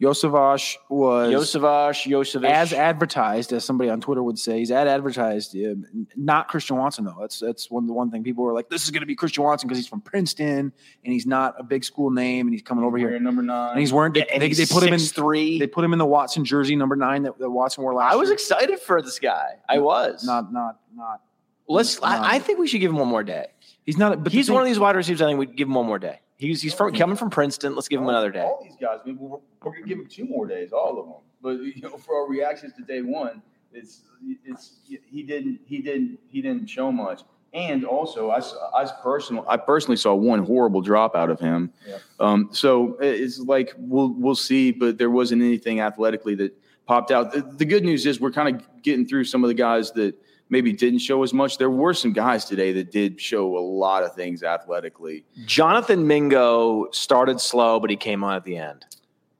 [0.00, 2.44] Josevach was Yosevach, Yosevich.
[2.48, 5.54] as advertised, as somebody on Twitter would say, he's ad advertised.
[5.54, 5.74] Yeah,
[6.16, 7.16] not Christian Watson though.
[7.20, 9.44] That's that's one the one thing people were like, this is going to be Christian
[9.44, 10.72] Watson because he's from Princeton
[11.04, 13.72] and he's not a big school name and he's coming over here number nine.
[13.72, 14.14] and he's wearing.
[14.14, 15.00] They, and they, he's they put him in.
[15.00, 15.58] three.
[15.58, 18.12] They put him in the Watson jersey, number nine that, that Watson wore last.
[18.12, 18.34] I was year.
[18.34, 19.56] excited for this guy.
[19.68, 20.24] I was.
[20.24, 21.20] not not not.
[21.68, 22.00] Let's.
[22.00, 23.48] not- I, I think we should give him one more day.
[23.84, 24.10] He's not.
[24.24, 25.20] But the He's thing- one of these wide receivers.
[25.20, 26.20] I think we give him one more day.
[26.40, 27.74] He's he's from coming from Princeton.
[27.74, 28.40] Let's give him another day.
[28.40, 31.04] All these guys, I mean, we're, we're gonna give him two more days, all of
[31.04, 31.14] them.
[31.42, 33.42] But you know, for our reactions to day one,
[33.74, 34.00] it's
[34.46, 37.20] it's he didn't he didn't he didn't show much.
[37.52, 38.40] And also, I
[38.74, 41.74] I personally I personally saw one horrible drop out of him.
[41.86, 41.98] Yeah.
[42.18, 47.32] Um, so it's like we'll we'll see, but there wasn't anything athletically that popped out.
[47.32, 50.14] The, the good news is we're kind of getting through some of the guys that
[50.50, 51.56] maybe didn't show as much.
[51.56, 55.24] There were some guys today that did show a lot of things athletically.
[55.46, 58.84] Jonathan Mingo started slow, but he came on at the end.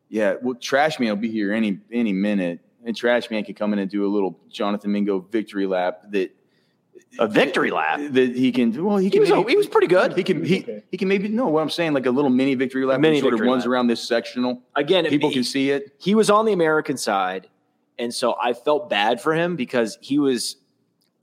[0.09, 3.73] Yeah, well, Trash Man will be here any any minute, and Trash Man can come
[3.73, 6.35] in and do a little Jonathan Mingo victory lap that
[7.21, 8.01] A victory lap.
[8.13, 8.73] that he can.
[8.85, 9.21] Well, he He can.
[9.21, 10.17] was, maybe- he was pretty good.
[10.17, 10.45] He can.
[10.45, 11.47] He, he can maybe no.
[11.49, 12.99] What I'm saying, like a little mini victory lap.
[13.01, 13.71] mini Mini sort of runs lap.
[13.71, 14.63] around this sectional.
[14.75, 15.93] Again, People he- can see it.
[15.99, 17.49] he was on the American side,
[17.99, 20.57] and so I felt bad for him because he was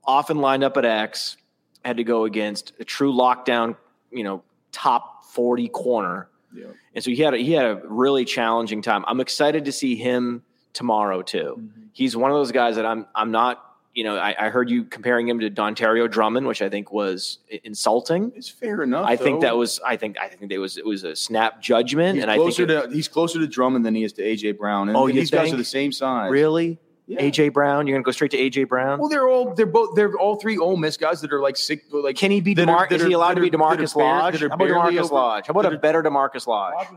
[0.07, 1.37] often lined up at X,
[1.85, 3.75] had to go against a true lockdown,
[4.11, 6.65] you know, top forty corner, Yeah.
[6.95, 9.03] and so he had a, he had a really challenging time.
[9.07, 10.43] I'm excited to see him
[10.73, 11.57] tomorrow too.
[11.59, 11.81] Mm-hmm.
[11.93, 13.63] He's one of those guys that I'm I'm not.
[13.93, 17.39] You know, I, I heard you comparing him to Dontario Drummond, which I think was
[17.63, 18.31] insulting.
[18.35, 19.07] It's fair enough.
[19.07, 22.13] I think that was I think I think it was it was a snap judgment,
[22.15, 24.59] He's and I think it- to he's closer to Drummond than he is to AJ
[24.59, 24.89] Brown.
[24.89, 26.29] And Oh, you these guys are the same size.
[26.29, 26.77] really
[27.09, 27.21] Yeah.
[27.21, 27.87] AJ Brown.
[27.87, 28.99] You're gonna go straight to AJ Brown.
[28.99, 31.85] Well, they're all they're both they're all three Ole Miss guys that are like sick.
[31.89, 33.57] Like Can he be that are- Demar- that Is he allowed to be are- that
[33.61, 34.39] are DaMarkus Lodge?
[34.41, 35.47] How about DaMarkus over- Lodge?
[35.47, 36.87] How about a better DaMarkus Lodge?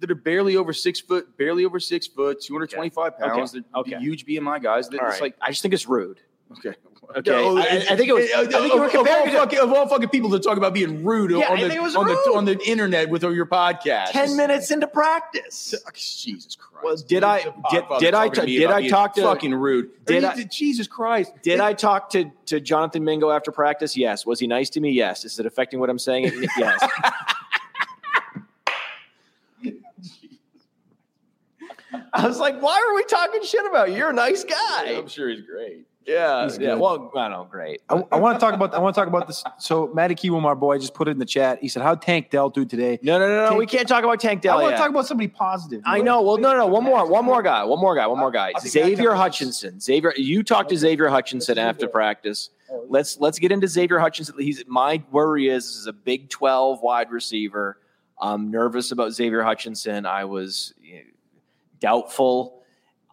[0.00, 3.54] that are barely over six foot, barely over six foot, 225 pounds.
[3.54, 3.64] Okay.
[3.72, 3.98] They're Okay.
[4.04, 4.88] huge BMI guys.
[4.88, 5.22] That All it's right.
[5.22, 6.18] like I just think it's rude.
[6.58, 6.74] okay,
[7.16, 7.32] Okay.
[7.32, 9.38] I- I think it was- uh, I think you were of, comparing all it to-
[9.38, 12.18] fucking, of all fucking people to talk about being rude Yeah, on, the, on rude.
[12.24, 14.10] the on the internet with your podcast.
[14.10, 15.74] Ten minutes into practice.
[15.74, 16.84] Uh, Jesus Christ.
[16.84, 19.90] Well, did I- did- did I talking to t- did I talk to- fucking rude?
[20.06, 21.32] did I- Jesus Christ?
[21.42, 23.96] Did I talk to, to Jonathan Mingo after practice?
[23.96, 24.26] Yes.
[24.26, 24.90] Was he nice to me?
[24.90, 25.24] Yes.
[25.24, 26.24] Is it affecting what I'm saying?
[26.58, 26.84] yes.
[32.12, 33.96] I was like, why are we talking shit about you?
[33.96, 34.94] You're a nice guy.
[34.96, 35.86] I'm sure he's great.
[36.06, 36.44] Yeah.
[36.44, 36.74] He's yeah.
[36.74, 36.80] good.
[36.80, 37.48] Well, I don't know.
[37.50, 37.82] Great.
[37.88, 38.74] I, want to talk about.
[38.74, 39.42] I want to talk about this.
[39.58, 41.58] So, Matty Kiwum, our boy, just put it in the chat.
[41.60, 43.48] He said, "How Tank Dell do today?" No, no, no, no.
[43.50, 44.58] Tank- We can't talk about Tank Dell.
[44.58, 45.82] I want to talk about somebody positive.
[45.84, 46.22] I know.
[46.22, 46.66] Well, no, no, no.
[46.66, 47.06] One more.
[47.06, 47.64] One more guy.
[47.64, 48.06] One more guy.
[48.06, 48.52] One more guy.
[48.54, 49.80] I Xavier Hutchinson.
[49.80, 50.12] Xavier.
[50.16, 52.50] You talked to Xavier Hutchinson after practice.
[52.70, 54.36] Oh, let's let's get into Xavier Hutchinson.
[54.38, 57.78] He's my worry is this is a Big Twelve wide receiver.
[58.20, 60.06] I'm nervous about Xavier Hutchinson.
[60.06, 61.00] I was you know,
[61.80, 62.63] doubtful.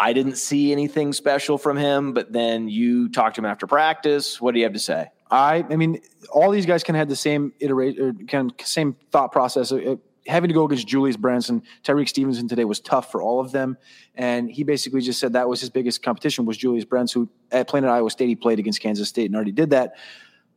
[0.01, 4.41] I didn't see anything special from him, but then you talked to him after practice.
[4.41, 5.11] What do you have to say?
[5.29, 8.95] I, I mean, all these guys can had the same iterate or kind of same
[9.11, 9.71] thought process.
[9.71, 13.39] Uh, uh, having to go against Julius Branson, Tyrique Stevenson today was tough for all
[13.39, 13.77] of them,
[14.15, 17.67] and he basically just said that was his biggest competition was Julius Branson, who at
[17.67, 19.93] playing at Iowa State he played against Kansas State and already did that.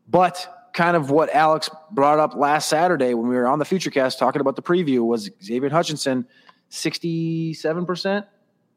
[0.08, 4.18] But kind of what Alex brought up last Saturday when we were on the FutureCast
[4.18, 6.26] talking about the preview was Xavier Hutchinson,
[6.70, 8.26] sixty-seven percent.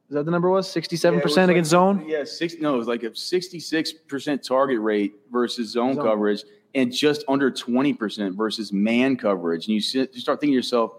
[0.10, 2.06] Is that the number was sixty-seven Yeah, it was percent like- against zone?
[2.08, 2.56] Yeah, six.
[2.60, 6.06] No, it was like a sixty-six percent target rate versus zone, Zone.
[6.06, 6.44] coverage,
[6.76, 9.66] and just under twenty percent versus man coverage.
[9.68, 10.92] And you, sit, you start thinking to yourself,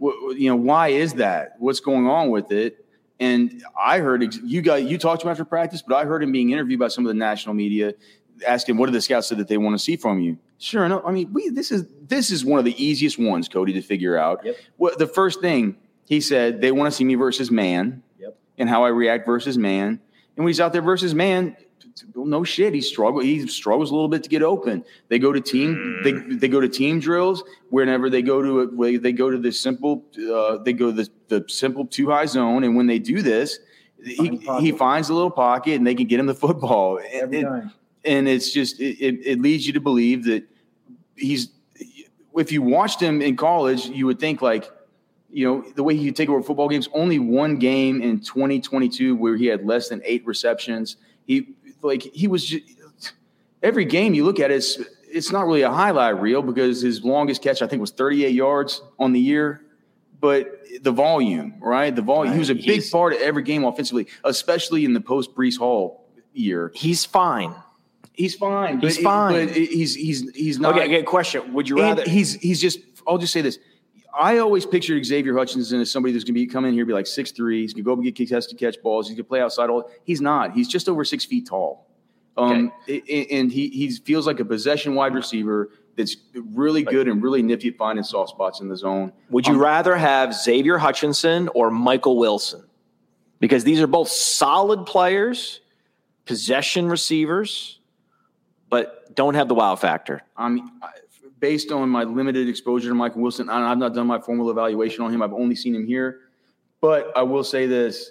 [0.00, 1.56] You know, why is that?
[1.58, 2.82] What's going on with it?
[3.20, 6.22] And I heard ex- you got you talked to him after practice, but I heard
[6.22, 7.92] him being interviewed by some of the national media,
[8.46, 10.38] asking what are the scouts say that they want to see from you.
[10.58, 13.74] Sure enough, I mean, we this is this is one of the easiest ones, Cody,
[13.74, 14.44] to figure out.
[14.46, 14.56] Yep.
[14.78, 18.02] What the first thing he said they want to see me versus man.
[18.58, 19.88] And how I react versus man.
[20.36, 21.56] And when he's out there versus man,
[22.14, 23.20] no shit, he struggle.
[23.20, 24.84] He struggles a little bit to get open.
[25.08, 26.00] They go to team.
[26.04, 27.42] They they go to team drills.
[27.70, 31.08] Whenever they go to a, they go to the simple, uh, they go to the,
[31.28, 32.64] the simple two high zone.
[32.64, 33.58] And when they do this,
[34.04, 37.00] he, he finds a little pocket and they can get him the football.
[37.12, 37.72] Every It- time.
[38.04, 40.44] and it's just it, it, it leads you to believe that
[41.16, 41.48] he's
[42.36, 44.70] if you watched him in college you would think like
[45.36, 49.14] you know the way he could take over football games only one game in 2022
[49.14, 50.96] where he had less than eight receptions
[51.26, 52.64] he like he was just,
[53.62, 57.04] every game you look at it, it's it's not really a highlight reel because his
[57.04, 59.60] longest catch I think was 38 yards on the year
[60.20, 63.62] but the volume right the volume he was a big He's- part of every game
[63.64, 67.54] offensively especially in the post Breece Hall year He's fine.
[68.14, 68.80] He's fine.
[68.80, 69.48] He's but, fine.
[69.48, 70.74] But he's he's he's not.
[70.74, 71.02] Okay, okay.
[71.02, 72.02] Question: Would you rather?
[72.08, 72.78] he's he's just.
[73.06, 73.58] I'll just say this.
[74.18, 76.92] I always pictured Xavier Hutchinson as somebody that's going to be come in here, be
[76.92, 77.62] like six three.
[77.62, 79.08] He's going to go up and get kicks, has to catch balls.
[79.08, 79.90] He's going to play outside all.
[80.04, 80.52] He's not.
[80.52, 81.86] He's just over six feet tall.
[82.38, 87.22] Um, a- and he he feels like a possession wide receiver that's really good and
[87.22, 89.12] really nifty at finding soft spots in the zone.
[89.30, 92.62] Would you rather have Xavier Hutchinson or Michael Wilson?
[93.40, 95.60] Because these are both solid players,
[96.26, 97.80] possession receivers,
[98.68, 100.20] but don't have the wow factor.
[100.36, 100.70] I mean,
[101.38, 105.04] based on my limited exposure to Michael Wilson, I- I've not done my formal evaluation
[105.04, 105.22] on him.
[105.22, 106.20] I've only seen him here,
[106.80, 108.10] but I will say this: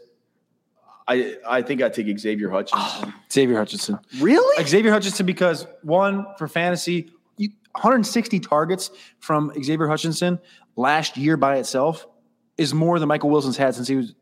[1.08, 2.80] I I think I take Xavier Hutchinson.
[3.14, 4.00] Ah, Xavier Hutchinson.
[4.20, 4.66] Really?
[4.66, 10.40] Xavier Hutchinson because one for fantasy, 160 targets from Xavier Hutchinson
[10.76, 12.08] last year by itself
[12.58, 14.16] is more than Michael Wilson's had since he was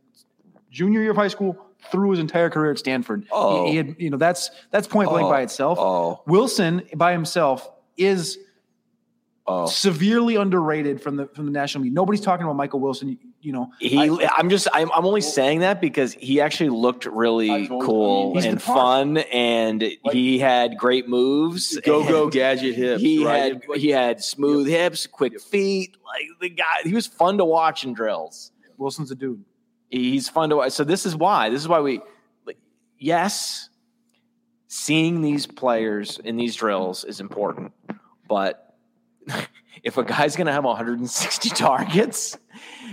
[0.72, 1.58] junior year of high school
[1.92, 3.26] through his entire career at Stanford.
[3.32, 3.66] Oh.
[3.66, 3.84] He, he oh.
[3.84, 5.30] had, you know, that's that's point blank Oh.
[5.30, 5.78] by itself.
[5.80, 6.22] Oh.
[6.26, 8.40] Wilson by himself is
[9.46, 9.66] Oh.
[9.66, 11.96] severely underrated from the from the national media.
[11.96, 13.10] Nobody's talking about Michael Wilson.
[13.10, 16.70] You, you know, He, I, am just, I'm, I'm only saying that because he actually
[16.70, 21.78] looked really cool and fun, and he had great moves.
[21.84, 23.02] Go go gadget hips.
[23.02, 23.54] He right?
[23.54, 25.98] had, he had smooth hips, quick feet.
[26.06, 28.54] Like the guy, he was fun to watch in drills.
[28.78, 29.44] Wilson's a dude.
[29.90, 30.72] He's fun to watch.
[30.72, 31.50] So this is why.
[31.50, 32.00] This is why we,
[32.46, 32.58] like,
[32.98, 33.70] yes,
[34.70, 37.74] seeing these players in these drills is important,
[38.30, 38.63] but
[39.84, 42.38] if a guy's going to have 160 targets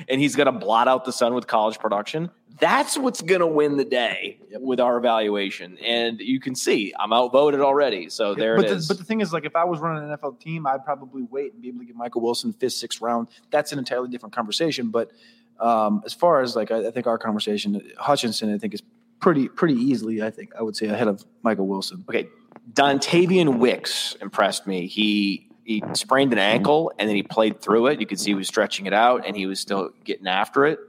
[0.09, 3.47] and he's going to blot out the sun with college production, that's what's going to
[3.47, 5.79] win the day with our evaluation.
[5.79, 8.11] And you can see I'm outvoted already.
[8.11, 8.89] So there but it the, is.
[8.89, 11.53] But the thing is, like, if I was running an NFL team, I'd probably wait
[11.53, 13.29] and be able to get Michael Wilson fifth, sixth round.
[13.51, 14.91] That's an entirely different conversation.
[14.91, 15.11] But
[15.59, 18.83] um, as far as like, I, I think our conversation, Hutchinson, I think is
[19.21, 20.23] pretty pretty easily.
[20.23, 22.05] I think I would say ahead of Michael Wilson.
[22.09, 22.29] Okay,
[22.73, 24.87] Dontayvion Wicks impressed me.
[24.87, 28.01] He he sprained an ankle and then he played through it.
[28.01, 30.81] You could see he was stretching it out and he was still getting after it.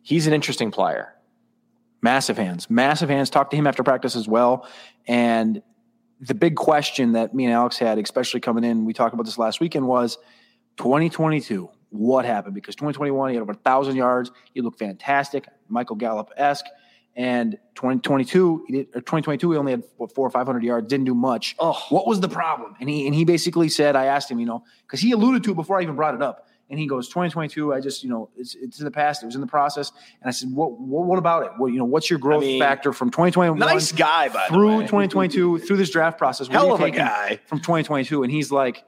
[0.00, 1.12] He's an interesting player.
[2.00, 3.30] Massive hands, massive hands.
[3.30, 4.68] Talked to him after practice as well.
[5.08, 5.60] And
[6.20, 9.38] the big question that me and Alex had, especially coming in, we talked about this
[9.38, 10.18] last weekend, was
[10.76, 11.68] 2022.
[11.88, 12.54] What happened?
[12.54, 14.30] Because 2021, he had over a thousand yards.
[14.52, 16.66] He looked fantastic, Michael Gallup esque.
[17.16, 21.06] And 2022, he did, or 2022, he only had what, four or 500 yards, didn't
[21.06, 21.54] do much.
[21.58, 21.80] Oh.
[21.90, 22.74] What was the problem?
[22.80, 25.52] And he and he basically said, I asked him, you know, because he alluded to
[25.52, 26.48] it before I even brought it up.
[26.70, 29.22] And he goes, 2022, I just, you know, it's, it's in the past.
[29.22, 29.92] It was in the process.
[30.20, 31.52] And I said, what, what, what about it?
[31.58, 34.78] What, you know, what's your growth mean, factor from 2021 Nice guy, by the through
[34.78, 34.84] way.
[34.84, 36.48] 2022 through this draft process?
[36.48, 37.38] Hell of a guy.
[37.46, 38.22] from 2022.
[38.22, 38.82] And he's like,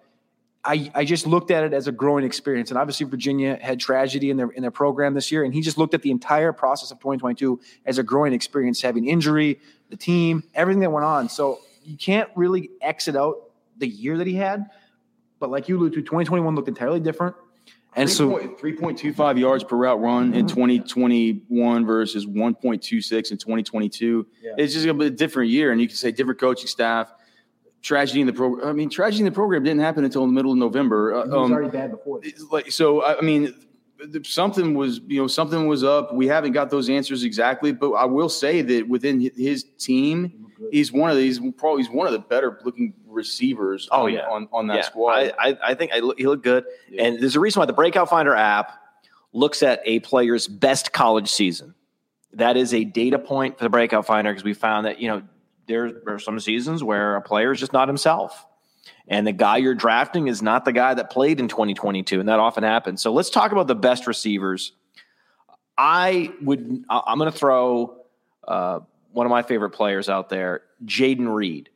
[0.67, 2.71] I, I just looked at it as a growing experience.
[2.71, 5.45] And obviously Virginia had tragedy in their in their program this year.
[5.45, 9.07] And he just looked at the entire process of 2022 as a growing experience, having
[9.07, 11.29] injury, the team, everything that went on.
[11.29, 13.37] So you can't really exit out
[13.79, 14.67] the year that he had.
[15.39, 17.37] But like you alluded to, 2021 looked entirely different.
[17.95, 20.55] And so 3.25 yards per route run in mm-hmm.
[20.55, 24.27] 2021 versus 1.26 in 2022.
[24.59, 27.11] It's just a different year, and you can say different coaching staff.
[27.87, 28.69] Tragedy in the program.
[28.69, 31.15] I mean, tragedy in the program didn't happen until the middle of November.
[31.15, 32.21] Uh, he was um, already bad before.
[32.51, 33.55] like so i I mean
[34.13, 37.93] th- something was you know something was up we haven't got those answers exactly but
[37.93, 42.13] i will say that within his team he's one of these probably he's one of
[42.13, 44.27] the better looking receivers Oh, on, yeah.
[44.29, 46.65] on, on that yeah, squad I, I, I think I look, he looked good.
[46.91, 47.05] Yeah.
[47.05, 48.73] And there's a reason why the Breakout Finder app
[49.33, 51.75] looks at a player's best college season.
[52.33, 55.23] That is a data point for the Breakout Finder because we found that, you know,
[55.67, 58.47] there are some seasons where a player is just not himself.
[59.09, 62.41] And the guy you're drafting is not the guy that played in 2022, and that
[62.41, 63.03] often happens.
[63.03, 64.73] So let's talk about the best receivers.
[65.79, 66.85] I would.
[66.89, 67.99] I'm going to throw
[68.47, 68.81] uh,
[69.13, 71.71] one of my favorite players out there, Jayden Reed.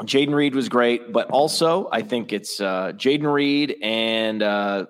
[0.00, 4.86] Jayden Reed was great, but also I think it's uh, Jayden Reed and uh,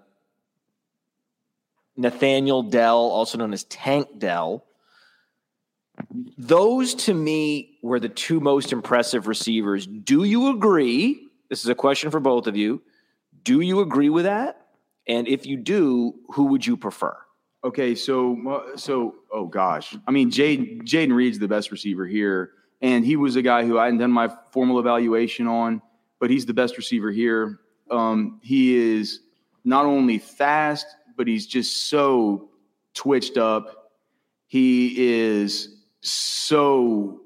[1.96, 4.64] Nathaniel Dell, also known as Tank Dell.
[6.39, 9.87] Those to me were the two most impressive receivers.
[9.87, 11.29] Do you agree?
[11.49, 12.83] This is a question for both of you.
[13.45, 14.67] Do you agree with that?
[15.07, 17.17] And if you do, who would you prefer?
[17.65, 23.05] Okay, so so oh gosh, I mean Jayden Jayden Reed's the best receiver here, and
[23.05, 25.81] he was a guy who I hadn't done my formal evaluation on,
[26.19, 27.61] but he's the best receiver here.
[27.91, 29.21] Um, he is
[29.65, 32.49] not only fast, but he's just so
[32.95, 33.93] twitched up.
[34.49, 37.21] He is so.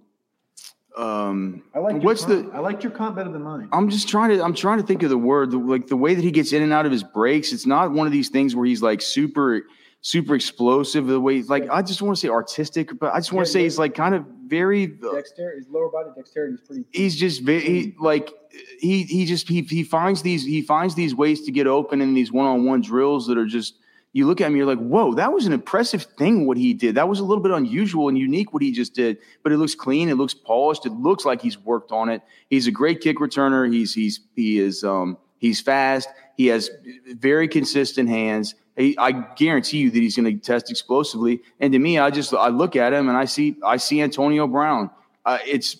[0.96, 3.68] Um, I like what's your the I liked your comp better than mine.
[3.70, 6.14] I'm just trying to I'm trying to think of the word the- like the way
[6.14, 7.52] that he gets in and out of his breaks.
[7.52, 9.62] It's not one of these things where he's like super
[10.00, 13.44] super explosive the way like I just want to say artistic, but I just want
[13.46, 13.64] to Yeah, say yeah.
[13.64, 16.84] he's like kind of very Dexterity, his lower body dexterity is pretty.
[16.92, 18.32] he's just very he, like
[18.80, 22.14] he he just he he finds these he finds these ways to get open in
[22.14, 23.74] these one-on-one drills that are just
[24.16, 26.94] you look at him you're like whoa that was an impressive thing what he did.
[26.94, 29.74] That was a little bit unusual and unique what he just did but it looks
[29.74, 32.22] clean it looks polished it looks like he's worked on it.
[32.48, 36.70] He's a great kick returner he's he's he is um he's fast he has
[37.14, 38.54] very consistent hands.
[38.78, 42.48] I guarantee you that he's going to test explosively and to me I just I
[42.48, 44.90] look at him and I see I see Antonio Brown.
[45.26, 45.76] Uh, it's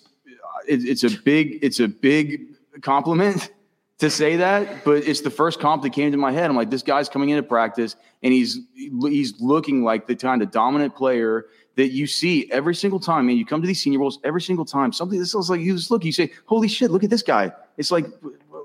[0.67, 3.51] it, it's a big it's a big compliment
[3.99, 6.49] to say that, but it's the first comp that came to my head.
[6.49, 10.51] I'm like, this guy's coming into practice and he's he's looking like the kind of
[10.51, 13.27] dominant player that you see every single time.
[13.27, 14.91] Man, you come to these senior bowls every single time.
[14.91, 17.51] Something this looks like you just look, you say, holy shit, look at this guy.
[17.77, 18.05] It's like,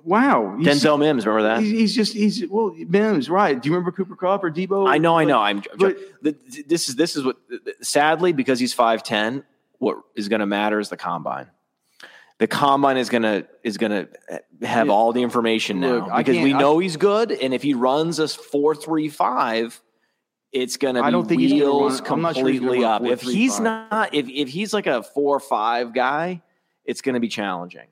[0.04, 0.56] wow.
[0.60, 1.62] Denzel Mims, remember that?
[1.62, 3.60] He's, he's just he's well, Mims, right?
[3.60, 4.88] Do you remember Cooper Kupp or Deebo?
[4.88, 5.40] I know, I know.
[5.40, 5.62] I'm.
[5.78, 7.36] but- this is this is what.
[7.80, 9.44] Sadly, because he's five ten,
[9.78, 11.48] what is going to matter is the combine.
[12.42, 14.08] The combine is gonna is gonna
[14.62, 14.92] have Yeah.
[14.92, 17.72] all the information now Look, because we can't- I- know he's good, and if he
[17.72, 19.80] runs us four three five,
[20.50, 22.92] it's gonna be I don't think he's wheels run- I'm sure he's gonna completely run
[22.94, 23.02] up.
[23.04, 23.62] If he's 4.35.
[23.92, 26.42] not, if if he's like a four five guy,
[26.84, 27.86] it's gonna be challenging.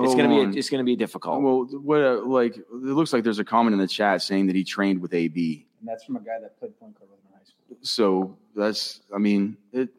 [0.00, 0.58] It's Hold gonna be on.
[0.58, 1.40] it's gonna be difficult.
[1.40, 4.56] well, what uh, like it looks like there's a comment in the chat saying that
[4.56, 5.64] he trained with AB.
[5.78, 7.76] And that's from a guy that played point guard in high school.
[7.82, 9.90] So that's, I mean, it.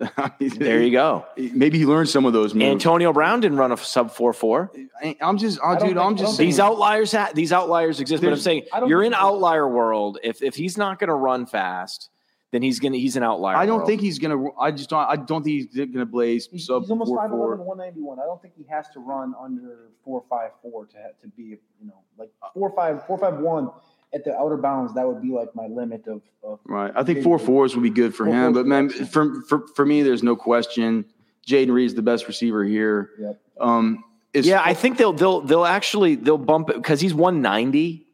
[0.00, 1.24] I mean, there you go.
[1.36, 2.64] Maybe he learned some of those moves.
[2.66, 4.72] Antonio Brown didn't run a sub four four.
[5.02, 6.48] I- I'm just, oh, dude, I'm just saying.
[6.48, 8.22] These outliers, ha- these outliers exist.
[8.22, 10.18] But I'm saying you're in outlier world.
[10.24, 12.10] If if he's not going to run fast,
[12.50, 13.56] then he's gonna he's an outlier.
[13.56, 13.88] I don't world.
[13.88, 14.44] think he's gonna.
[14.60, 15.00] I just don't.
[15.08, 18.18] I don't think he's gonna blaze He's, sub he's almost four 5'11", 191.
[18.20, 21.42] I don't think he has to run under four five four to ha- to be
[21.42, 23.70] you know like four five four five one
[24.14, 24.94] at the outer bounds.
[24.94, 26.22] That would be like my limit of.
[26.42, 26.92] of Right.
[26.94, 28.52] I think four fours would be good for Four him.
[28.52, 31.04] But man, for for for me, there's no question.
[31.46, 33.10] Jayden Reed's the best receiver here.
[33.20, 33.40] Yep.
[33.60, 34.04] Um.
[34.32, 38.06] It's, Yeah, I think they'll they'll they'll actually they'll bump it because he's 190,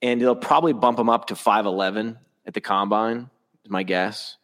[0.00, 3.28] and they'll probably bump him up to 5'11 at the combine.
[3.64, 4.36] Is my guess.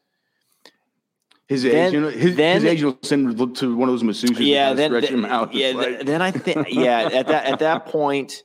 [1.49, 1.93] his then- age.
[1.95, 4.45] You know, his, then- his age will send him to one of those masseuses.
[4.47, 5.55] yeah, then stretch then- him out.
[5.55, 8.43] yeah, It's like- then I think yeah at that at that point,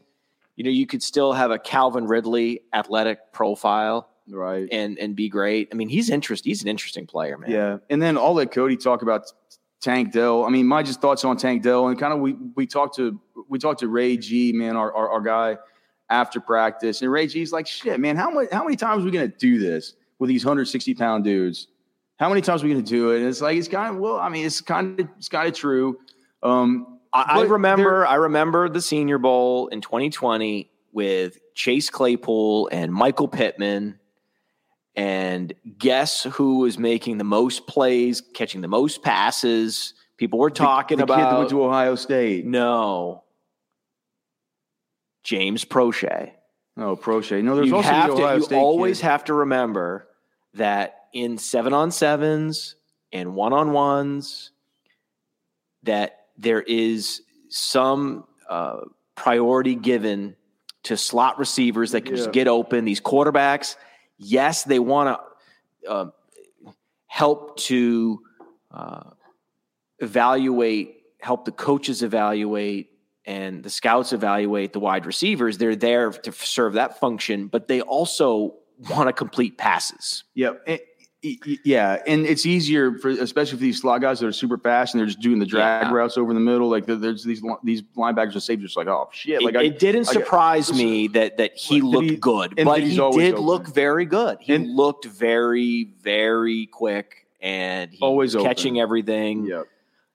[0.60, 4.68] you know, you could still have a Calvin Ridley athletic profile right.
[4.74, 5.70] and and be great.
[5.72, 7.50] I mean, he's interest he's an interesting player, man.
[7.50, 9.32] Yeah, and then I'll let Cody talk about
[9.80, 10.44] Tank Dell.
[10.44, 13.22] I mean, my just thoughts on Tank Dell, and kind of we we talked to
[13.48, 15.58] we talked to Ray G, man, our, our our guy
[16.10, 19.12] after practice, and Ray G's like, shit, man, how much how many times are we
[19.12, 21.70] gonna do this with these 160 pound dudes?
[22.18, 23.20] How many times are we gonna do it?
[23.20, 25.54] And it's like it's kind of well, I mean, it's kind of it's kind of
[25.54, 26.00] true.
[26.44, 32.94] Um, I, I remember I remember the Senior Bowl in 2020 with Chase Claypool and
[32.94, 34.00] Michael Pittman.
[34.96, 39.94] And guess who was making the most plays, catching the most passes?
[40.18, 42.46] People were talking the, the about kid that went to Ohio State.
[42.46, 43.24] no
[45.24, 46.32] James Proche.
[46.78, 47.44] Oh, Proche.
[47.44, 49.06] No, there's you also have the to, Ohio you always kid.
[49.06, 50.08] have to remember
[50.54, 52.76] that in seven on sevens
[53.12, 54.52] and one on ones,
[55.84, 58.78] that there is some uh,
[59.16, 60.36] priority given
[60.84, 62.18] to slot receivers that can Yeah.
[62.18, 62.86] just get open.
[62.86, 63.76] These quarterbacks,
[64.18, 65.20] yes, they want
[65.84, 66.06] to uh,
[67.08, 68.22] help to
[68.72, 69.10] uh,
[70.00, 72.92] evaluate, help the coaches evaluate,
[73.26, 75.58] and the scouts evaluate the wide receivers.
[75.58, 78.56] They're there to serve that function, but they also
[78.90, 80.24] want to complete passes.
[80.34, 84.28] Yeah, and, Y- y- Yeah, and it's easier for especially for these slot guys that
[84.28, 85.92] are super fast and they're just doing the drag Yeah.
[85.94, 86.70] routes over the middle.
[86.70, 89.42] Like there's these these linebackers and safeties just like oh shit.
[89.42, 92.82] Like it, I, it didn't I surprise me that that he looked he- good, but
[92.82, 93.36] he did open.
[93.36, 94.38] look very good.
[94.40, 98.50] He And- looked very, very quick, and he Always was open.
[98.50, 99.46] catching everything.
[99.46, 99.64] yeah.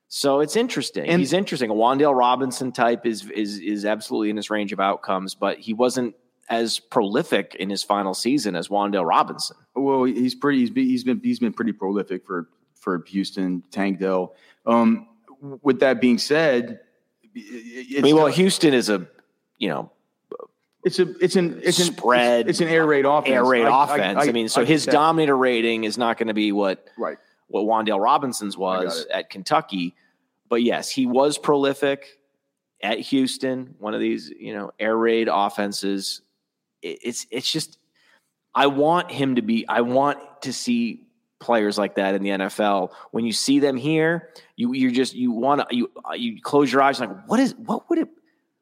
[0.07, 1.05] So it's interesting.
[1.07, 1.69] And- He's interesting.
[1.69, 5.73] A Wan'Dale Robinson type is is is absolutely in his range of outcomes, but he
[5.73, 6.15] wasn't
[6.49, 9.57] as prolific in his final season as Wan'Dale Robinson.
[9.75, 10.59] Well, he's pretty.
[10.59, 14.35] He's been, he's been he's been pretty prolific for for Houston, Tank Dell.
[14.65, 15.07] Um,
[15.61, 16.79] with that being said,
[17.33, 19.07] it's, I mean, well, Houston is a
[19.57, 19.91] you know
[20.85, 23.33] it's a it's an it's an Spread, It's, an air raid offense.
[23.33, 24.19] air raid I- offense.
[24.21, 27.17] I, mean, so his dominator rating is not going to be what right.
[27.47, 29.95] what Wan'Dale Robinson's was at Kentucky.
[30.47, 32.05] But yes, he was prolific
[32.83, 36.21] at Houston, one of these, you know, air raid offenses.
[36.85, 37.77] It- It's it's just
[38.53, 41.01] I want him to be I want to see
[41.39, 42.91] players like that in the NFL.
[43.11, 46.81] When you see them here, you you just you want to you you close your
[46.81, 48.09] eyes like what is what would it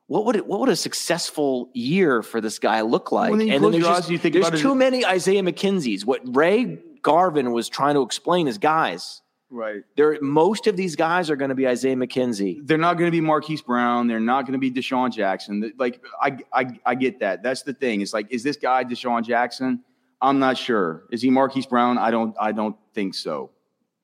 [0.08, 3.30] what would it what would a successful year for this guy look like?
[3.30, 6.06] Well, then you and there's, just, think there's about it- too many Isaiah McKenzie's.
[6.06, 9.22] What Ray Garvin was trying to explain is guys.
[9.54, 9.84] Right.
[9.96, 12.66] There, most of these guys are going to be Isaiah McKenzie.
[12.66, 14.08] They're not going to be Marquise Brown.
[14.08, 15.72] They're not going to be DeSean Jackson.
[15.78, 17.44] Like I, I, I get that.
[17.44, 18.02] That's the thing.
[18.02, 19.84] It's like, is this guy DeSean Jackson?
[20.22, 21.04] I'm not sure.
[21.12, 21.98] Is he Marquise Brown?
[22.00, 23.52] I don't, I don't think so.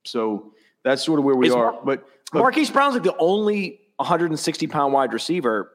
[0.04, 1.72] So that's sort of where we Is are.
[1.72, 5.72] Mar- but, but Marquise Brown's like the only 160 pound wide receiver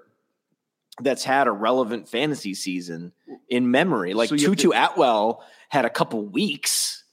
[1.01, 3.13] that's had a relevant fantasy season
[3.49, 4.15] in memory.
[4.15, 7.04] Like So Tutu to- Atwell had a couple weeks,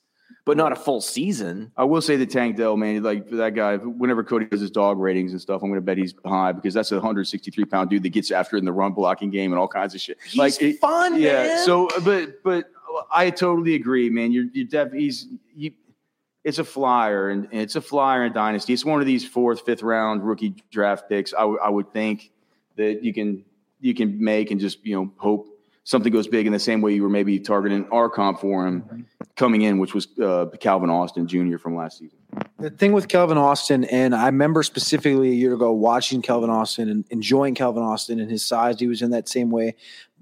[0.46, 1.72] but not a full season.
[1.78, 3.78] I will say the Tank Dell man, like that guy.
[3.78, 6.74] Whenever Cody does his dog ratings and stuff, I'm going to bet he's high because
[6.74, 9.68] that's a 163 pound dude that gets after in the run blocking game and all
[9.68, 10.18] kinds of shit.
[10.26, 11.44] He's it- fun, yeah.
[11.44, 11.66] man.
[11.66, 12.66] So, but but
[13.14, 14.32] I totally agree, man.
[14.32, 15.72] You're you def he's you.
[16.44, 18.74] It's a flyer, and and it's a flyer in dynasty.
[18.74, 21.34] It's one of these fourth, fifth round rookie draft picks.
[21.36, 22.32] I, w- I would think
[22.78, 23.46] that you can
[23.80, 25.48] you can make and just you know hope
[25.92, 29.06] something goes big in the same way you were maybe targeting our comp for him
[29.36, 31.58] coming in, which was uh, Calvin Austin Jr.
[31.58, 32.18] from last season.
[32.60, 36.88] The thing with Calvin Austin, and I remember specifically a year ago watching Calvin Austin
[36.88, 38.80] and enjoying Calvin Austin and his size.
[38.80, 39.76] He was in that same way,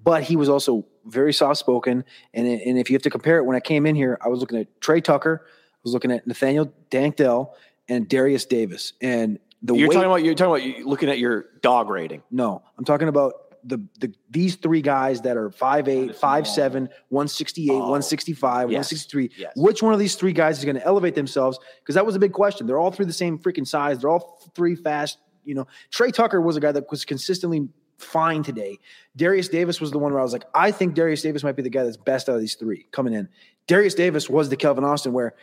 [0.03, 2.03] but he was also very soft spoken.
[2.33, 4.39] And, and if you have to compare it, when I came in here, I was
[4.39, 7.53] looking at Tre Tucker, I was looking at Nathaniel Tank Dell,
[7.87, 8.93] and Darius Davis.
[9.01, 12.23] And the You're way, talking about you're talking about looking at your dog rating.
[12.31, 18.71] no, I'm talking about the, the these three guys that are 5'8, 5'7, 168, 165,
[18.71, 18.91] Yes.
[18.91, 19.31] 163.
[19.37, 19.53] Yes.
[19.55, 21.59] Which one of these three guys is going to elevate themselves?
[21.81, 22.67] Because that was a big question.
[22.67, 23.99] They're all three the same freaking size.
[23.99, 25.17] They're all three fast.
[25.45, 27.67] You know, Tre Tucker was a guy that was consistently
[27.97, 28.79] fine today.
[29.15, 31.61] Darius Davis was the one where I was like, I think Darius Davis might be
[31.63, 33.27] the guy that's best out of these three coming in.
[33.67, 35.33] Darius Davis was the Calvin Austin where,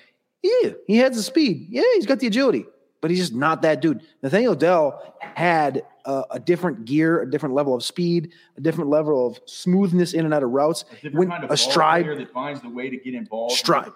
[0.42, 1.66] yeah, he has the speed.
[1.70, 2.64] Yeah, he's got the agility,
[3.00, 4.00] but he's just not that dude.
[4.22, 9.26] Nathaniel Dell had a, a different gear, a different level of speed, a different level
[9.26, 10.84] of smoothness in and out of routes.
[11.12, 13.54] When a stride, that finds the way to get involved.
[13.54, 13.90] Stride.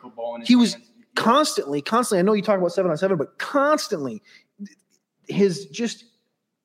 [0.45, 0.77] he was
[1.15, 2.19] constantly, constantly.
[2.19, 4.23] I know you talk about seven on seven, but constantly,
[5.29, 6.05] his just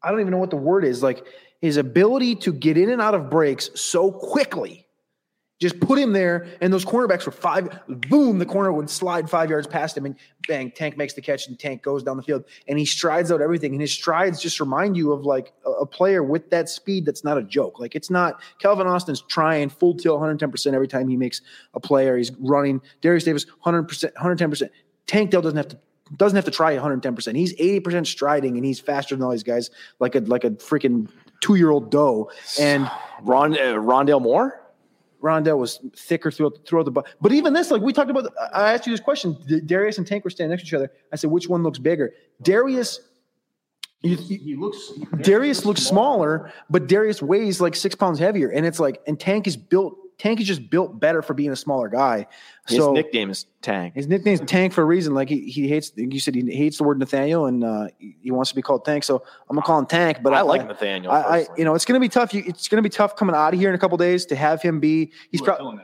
[0.03, 1.01] I don't even know what the word is.
[1.01, 1.25] Like
[1.61, 4.84] his ability to get in and out of breaks so quickly.
[5.65, 7.79] Just put him there, and those cornerbacks were five.
[7.87, 8.37] Boom!
[8.37, 10.15] The corner would slide five yards past him, and
[10.47, 10.69] bang!
[10.69, 13.71] Tank makes the catch, and Tank goes down the field, and he strides out everything.
[13.71, 17.03] And his strides just remind you of like a, a player with that speed.
[17.03, 17.79] That's not a joke.
[17.79, 21.41] Like it's not Calvin Austin's trying full tilt, 110 percent every time he makes
[21.73, 22.79] a play or he's running.
[23.01, 24.71] Darius Davis, 100 percent, 110 percent.
[25.07, 25.79] Tank Dell doesn't have to
[26.15, 27.37] doesn't have to try 110 percent.
[27.37, 30.51] He's 80 percent striding, and he's faster than all these guys, like a like a
[30.51, 31.09] freaking
[31.41, 32.29] two year old doe.
[32.59, 32.87] And
[33.23, 34.61] Ron uh, Rondale Moore.
[35.25, 36.91] Rondale was thicker throughout throughout the.
[36.91, 39.35] bu- But even this, like we talked about, I asked you this question.
[39.65, 40.91] Darius and Tank were standing next to each other.
[41.11, 42.13] I said, which one looks bigger?
[42.41, 42.99] Darius.
[44.01, 44.91] You, you- He looks.
[45.21, 49.47] Darius looks smaller, but Darius weighs like six pounds heavier, and it's like, and Tank
[49.47, 49.97] is built.
[50.17, 52.27] Tank is just built better for being a smaller guy.
[52.67, 53.95] His so nickname is Tank.
[53.95, 55.13] his nickname's Tank for a reason.
[55.13, 55.91] Like he, he hates.
[55.95, 59.03] You said he hates the word Nathaniel, and uh, he wants to be called Tank.
[59.03, 60.19] So I'm gonna call him Tank.
[60.23, 61.11] But I like Nathaniel.
[61.11, 62.33] I, I, you know, it's gonna be tough.
[62.33, 64.61] You, it's gonna be tough coming out of here in a couple days to have
[64.61, 65.11] him be.
[65.31, 65.79] He's probably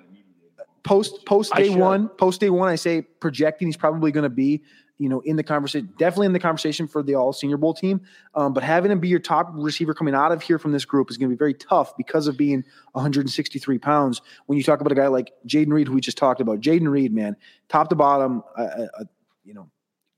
[0.84, 2.09] post post day one.
[2.09, 4.63] Post day one, I say projecting he's probably going to be,
[5.02, 8.02] you know, in the conversation, definitely in the conversation for the All Senior Bowl team.
[8.36, 11.10] Um, but having him be your top receiver coming out of here from this group
[11.10, 14.22] is going to be very tough because of being 163 pounds.
[14.45, 16.88] When you talk about a guy like Jayden Reed, who we just talked about, Jayden
[16.88, 17.36] Reed, man,
[17.68, 19.04] top to bottom, uh, uh,
[19.43, 19.72] you know,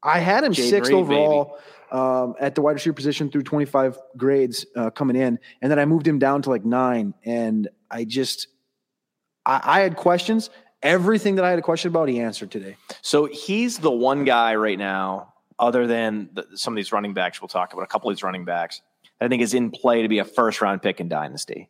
[0.03, 1.59] I had him Jayden sixth Reed, overall.
[1.89, 5.85] Um, at the wide receiver position through 25 grades uh, coming in, and then I
[5.85, 8.47] moved him down to like nine, and I just
[9.45, 10.49] I, I had questions,
[10.83, 12.75] Everything that I had a question about, he answered today.
[13.01, 17.41] So he's the one guy right now, other than the, some of these running backs
[17.41, 18.81] we'll talk about, a couple of these running backs,
[19.21, 21.69] I think is in play to be a first round pick in Dynasty.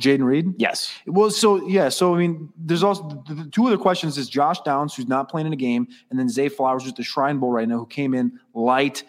[0.00, 0.52] Jayden Reed?
[0.58, 0.92] Yes.
[1.06, 4.60] Well, so yeah, so I mean, there's also the, the two other questions is Josh
[4.60, 7.50] Downs, who's not playing in a game, and then Zay Flowers, who's the Shrine Bowl
[7.50, 9.04] right now, who came in light.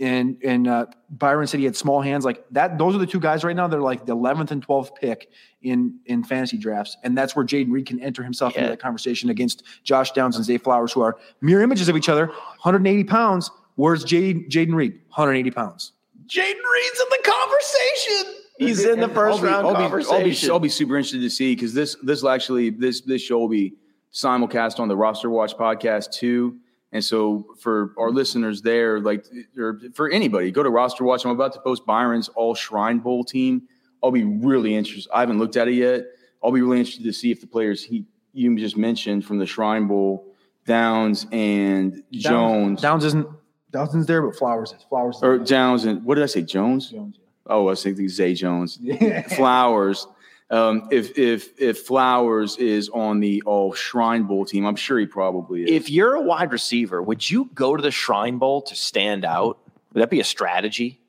[0.00, 2.78] And and uh, Byron said he had small hands like that.
[2.78, 3.68] Those are the two guys right now.
[3.68, 5.30] They're like the 11th and 12th pick
[5.62, 8.62] in in fantasy drafts, and that's where Jayden Reed can enter himself Yeah.
[8.62, 12.08] into that conversation against Josh Downs and Zay Flowers, who are mirror images of each
[12.08, 12.26] other.
[12.26, 13.52] 180 pounds.
[13.76, 14.94] Where's Jayden Jayden Reed?
[15.10, 15.92] 180 pounds.
[16.26, 18.34] Jayden Reed's in the conversation.
[18.58, 20.14] He's in the first I'll be- round I'll be, conversation.
[20.14, 23.20] I'll be, I'll be super interested to see because this this will actually this this
[23.22, 23.74] show will be
[24.12, 26.56] simulcast on the Roster Watch podcast too.
[26.92, 29.24] And so for our listeners there, like
[29.58, 31.24] or for anybody, go to Roster Watch.
[31.24, 33.62] I'm about to post Byron's All Shrine Bowl team.
[34.02, 35.10] I'll be really interested.
[35.12, 36.04] I haven't looked at it yet.
[36.42, 39.46] I'll be really interested to see if the players he you just mentioned from the
[39.46, 40.26] Shrine Bowl,
[40.66, 43.26] Downs and Jones, Downs isn't
[43.72, 44.84] Downs isn't there, but Flowers is.
[44.88, 45.22] Flowers is.
[45.24, 46.42] or Downs and what did I say?
[46.42, 46.90] Jones.
[46.90, 48.78] Jones, Oh, I was thinking Zay Jones.
[49.36, 50.06] Flowers.
[50.50, 55.06] Um, if if if Flowers is on the All Shrine Bowl team, I'm sure he
[55.06, 55.70] probably is.
[55.70, 59.58] if you're a wide receiver, would you go to the Shrine Bowl to stand out?
[59.92, 61.00] Would that be a strategy?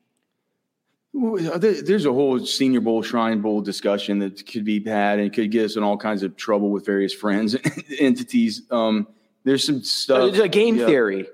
[1.12, 5.64] There's a whole Senior Bowl, Shrine Bowl discussion that could be had and could get
[5.64, 8.62] us in all kinds of trouble with various friends and entities.
[8.70, 9.08] Um,
[9.44, 10.30] there's some stuff.
[10.30, 10.86] It's a game yeah.
[10.86, 11.26] theory,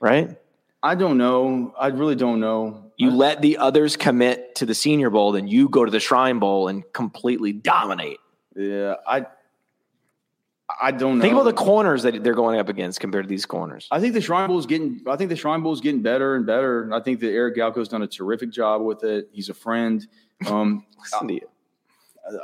[0.00, 0.38] right?
[0.82, 1.74] I don't know.
[1.78, 2.83] I really don't know.
[2.96, 6.38] You let the others commit to the Senior Bowl, then you go to the Shrine
[6.38, 8.18] Bowl and completely dominate.
[8.56, 9.26] Yeah, I.
[10.80, 11.22] I don't know.
[11.22, 13.86] Think about the corners that they're going up against compared to these corners.
[13.90, 15.02] I think the Shrine Bowl is getting.
[15.06, 16.90] I think the Shrine Bowl is getting better and better.
[16.92, 19.28] I think that Eric Galko's done a terrific job with it.
[19.30, 20.06] He's a friend.
[20.46, 21.48] Um, Listen to you.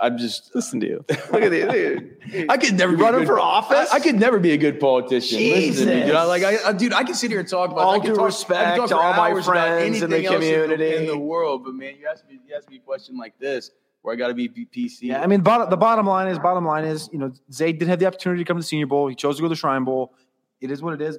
[0.00, 0.54] I'm just.
[0.54, 1.04] Listen to you.
[1.08, 2.46] Look at you.
[2.48, 3.90] I could never be a running good- for office?
[3.90, 5.38] I, I could never be a good politician.
[5.38, 6.14] Listen to me, dude.
[6.14, 6.28] I, Jesus.
[6.28, 7.84] like, I, I, dude, I can sit here and talk about.
[7.84, 10.96] All I can due talk, respect to all my friends in the community.
[10.96, 11.64] in the, world.
[11.64, 13.70] But man, you ask me, you ask me a question like this,
[14.02, 14.98] where I got to be PC.
[15.02, 17.88] Yeah, I mean, bottom, the bottom line is, bottom line is, you know, Zay did
[17.88, 19.08] have the opportunity to come to the Senior Bowl.
[19.08, 20.14] He chose to go to the Shrine Bowl.
[20.60, 21.18] It is what it is,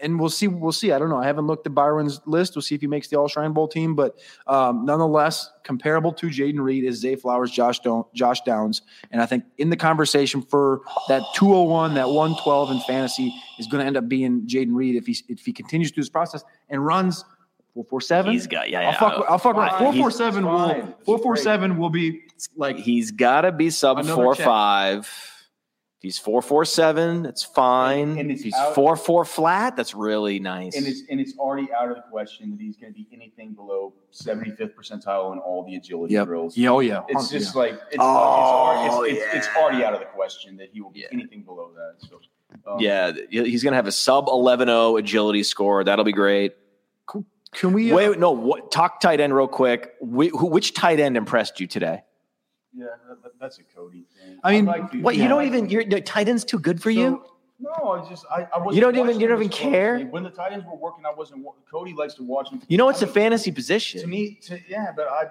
[0.00, 0.48] and we'll see.
[0.48, 0.92] We'll see.
[0.92, 1.18] I don't know.
[1.18, 2.56] I haven't looked at Byron's list.
[2.56, 3.94] We'll see if he makes the All Shrine Bowl team.
[3.94, 9.22] But um, nonetheless, comparable to Jayden Reed is Zay Flowers, Josh Don- Josh Downs, and
[9.22, 13.86] I think in the conversation for that 201, that 112 in fantasy is going to
[13.86, 17.24] end up being Jayden Reed if he if he continues through this process and runs.
[17.74, 18.32] 447.
[18.32, 18.98] He's got- yeah, I'll yeah.
[18.98, 19.24] fuck.
[19.28, 19.78] I'll fuck around.
[19.78, 20.96] Four four seven will.
[21.04, 22.22] Four four seven will be
[22.56, 24.44] like He's got to be sub four check.
[24.44, 25.37] five.
[25.98, 28.16] If he's four four seven, that's fine.
[28.18, 30.76] And it's if he's out- four four flat, that's really nice.
[30.76, 33.52] and it's and it's already out of the question that he's going to be anything
[33.52, 36.26] below 75th percentile in all the agility Yep.
[36.26, 36.56] drills.
[36.56, 37.02] Yeah, oh yeah.
[37.08, 40.56] It's just like it's, Oh, it's, already, it's, it's, it's already out of the question
[40.58, 41.06] that he will be Yeah.
[41.10, 41.94] anything below that.
[42.08, 42.20] So,
[42.70, 45.82] um, yeah, he's gonna have a sub 11-0 agility score.
[45.82, 46.52] That'll be great.
[47.52, 47.90] Can we?
[47.90, 48.30] uh, Wait, wait, no.
[48.32, 49.94] What, talk tight end real quick.
[50.00, 52.02] Wh- who, which tight end impressed you today?
[52.78, 52.86] Yeah,
[53.22, 54.38] that, that's a Cody thing.
[54.44, 55.16] I mean, like What?
[55.16, 55.68] You don't even.
[55.68, 57.22] Your the tight end's too good for you.
[57.60, 59.98] No, I just I, I wasn't You don't even- you don't even care?
[60.06, 61.44] When the tight ends were working, I wasn't.
[61.68, 62.62] Cody likes to watch them.
[62.68, 64.00] You know, it's I a mean, fantasy position.
[64.00, 65.24] To me, to, yeah, but I,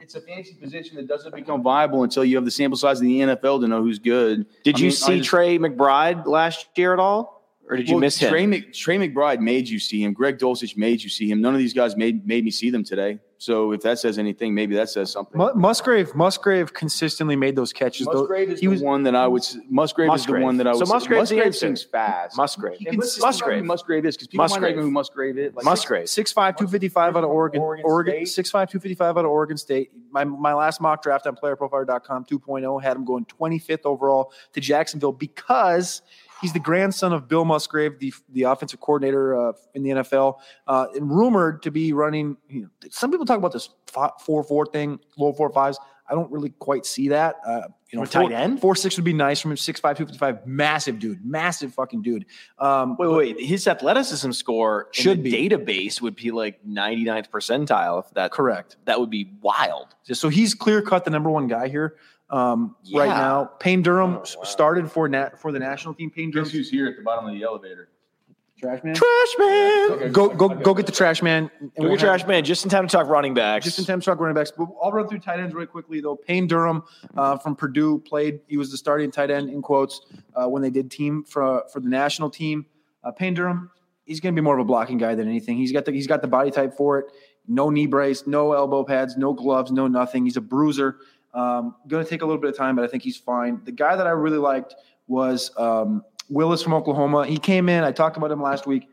[0.00, 3.08] it's a fantasy position that doesn't become viable until you have the sample size in
[3.08, 4.46] the NFL to know who's good.
[4.64, 7.35] Did I you mean, see just- Trey McBride last year at all,
[7.68, 8.30] or did you Well, miss him?
[8.30, 10.12] Trey, Mc, Trey McBride made you see him.
[10.12, 11.40] Greg Dulcich made you see him.
[11.40, 13.18] None of these guys made made me see them today.
[13.38, 15.38] So if that says anything, maybe that says something.
[15.56, 18.06] Musgrave Musgrave consistently made those catches.
[18.06, 18.20] though.
[18.20, 19.42] Musgrave is he was the one that I would.
[19.42, 20.86] s- Musgrave, is the one that I So would.
[20.88, 21.66] say- Musgrave's Musgrave answer.
[21.66, 22.34] seems fast.
[22.36, 22.78] Musgrave.
[22.86, 23.58] And let's just talk about Musgrave.
[23.60, 24.76] who Musgrave is because people might Musgrave.
[24.76, 25.54] not know who Musgrave is.
[25.54, 26.06] Like, Musgrave.
[26.08, 27.60] 6'5", 255 out of Oregon.
[27.60, 28.28] Oregon Oregon, State.
[28.46, 29.90] 6'5", 255 out of Oregon State.
[30.10, 35.12] My my last mock draft on playerprofiler.com 2.0 had him going 25th overall to Jacksonville
[35.12, 36.00] because
[36.40, 40.86] he's the grandson of Bill Musgrave, the the offensive coordinator uh, in the NFL, uh,
[40.94, 42.36] and rumored to be running.
[42.48, 43.68] You know, some people talk about this
[44.24, 45.78] four four thing, low four fives.
[46.08, 47.36] I don't really quite see that.
[47.44, 48.60] Uh, you know, tight four, end?
[48.60, 49.56] four six would be nice from him.
[49.56, 52.26] Six five, two fifty five, massive dude, massive fucking dude.
[52.58, 55.48] Um, Wait, wait, his athleticism score in Should the be.
[55.48, 58.04] database would be like 99th percentile.
[58.04, 58.76] If that correct.
[58.84, 59.94] that would be wild.
[60.04, 61.96] So he's clear cut the number one guy here
[62.30, 63.44] um, right now.
[63.60, 64.44] Payne Durham Oh, wow.
[64.44, 66.10] started for nat for the national team.
[66.10, 67.88] Payne Durham, Guess who's here at the bottom of the elevator?
[68.58, 68.94] trash man.
[68.94, 70.12] Trash man.
[70.12, 71.50] Go go go get the trash man.
[71.60, 73.66] and Go we'll get have- trash man just in time to talk running backs.
[73.66, 74.50] Just in time to talk running backs.
[74.50, 76.16] But I'll run through tight ends really quickly, though.
[76.16, 76.82] Payne Durham
[77.18, 78.40] uh, from Purdue played.
[78.46, 80.00] He was the starting tight end in quotes
[80.34, 82.64] uh, when they did team for for the national team.
[83.04, 83.70] Uh, Payne Durham,
[84.06, 85.58] he's going to be more of a blocking guy than anything.
[85.58, 87.06] He's got the he's got the body type for it.
[87.46, 90.24] No knee brace, no elbow pads, no gloves, no nothing.
[90.24, 90.96] He's a bruiser.
[91.34, 93.60] Um, going to take a little bit of time, but I think he's fine.
[93.64, 94.74] The guy that I really liked
[95.06, 97.26] was um, Willis from Oklahoma.
[97.26, 97.84] He came in.
[97.84, 98.88] I talked about him last week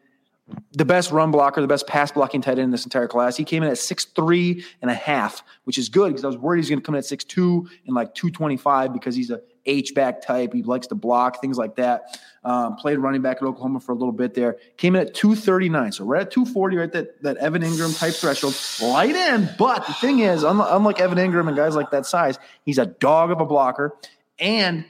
[0.74, 3.38] the best run blocker, the best pass blocking tight end in this entire class.
[3.38, 6.38] He came in at six three and a half, which is good because I was
[6.38, 9.42] worried he's going to come in at six two and like 225 because he's a
[9.66, 10.54] H back type.
[10.54, 12.20] He likes to block, things like that.
[12.44, 14.58] Um, played running back at Oklahoma for a little bit there.
[14.78, 15.94] Came in at 239.
[15.94, 18.56] So right at 240, right that, that Evan Engram type threshold.
[18.82, 19.56] Light end.
[19.58, 23.32] But the thing is, unlike Evan Engram and guys like that size, he's a dog
[23.32, 23.96] of a blocker.
[24.40, 24.86] And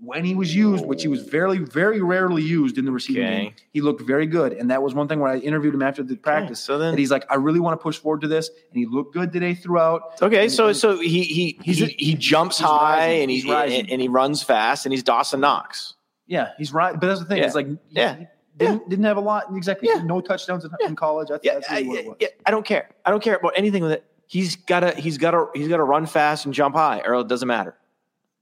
[0.00, 3.42] when he was used, which he was very, very rarely used in the receiving Okay.
[3.44, 4.52] game, he looked very good.
[4.52, 6.60] And that was one thing where I interviewed him after the practice.
[6.60, 8.48] so then- and he's like, I really want to push forward to this.
[8.48, 10.20] And he looked good today throughout.
[10.22, 13.22] Okay, so And- so he he He's he, he jumps high rising.
[13.22, 13.80] and he He's rising.
[13.80, 15.94] and, and he runs fast and he's Dawson Knox.
[16.26, 16.92] Yeah, he's right.
[16.98, 17.38] But that's the thing.
[17.38, 17.44] Yeah.
[17.46, 18.16] It's like, Yeah.
[18.16, 18.26] he
[18.58, 19.44] didn't, didn't have a lot.
[19.56, 19.88] Exactly.
[19.88, 20.02] Yeah.
[20.02, 20.88] No touchdowns in, Yeah.
[20.88, 21.28] in college.
[21.28, 22.90] That's, Yeah, that's I, really yeah, I don't care.
[23.04, 24.04] I don't care about anything with it.
[24.26, 27.76] He's gotta he's gotta he's gotta run fast and jump high, or it doesn't matter.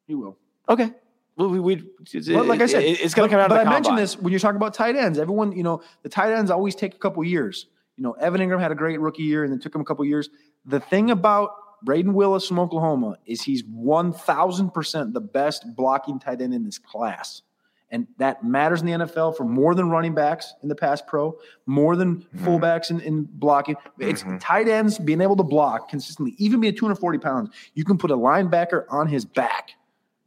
[0.07, 0.37] He will.
[0.69, 0.91] Okay.
[1.37, 3.49] Well, we, we But like I said, it- it's gonna come out.
[3.49, 5.19] But of the I mentioned this when you're talking about tight ends.
[5.19, 7.67] Everyone, you know, the tight ends always take a couple years.
[7.97, 10.05] You know, Evan Engram had a great rookie year, and it took him a couple
[10.05, 10.29] years.
[10.65, 11.51] The thing about
[11.87, 16.65] Brayden Willis from Oklahoma is he's one thousand percent the best blocking tight end in
[16.65, 17.43] this class,
[17.91, 21.37] and that matters in the NFL for more than running backs in the pass pro,
[21.67, 22.47] more than Mm-hmm.
[22.47, 23.77] fullbacks in, in blocking.
[23.99, 27.51] It's tight ends being able to block consistently, even being 240 pounds.
[27.75, 29.73] You can put a linebacker on his back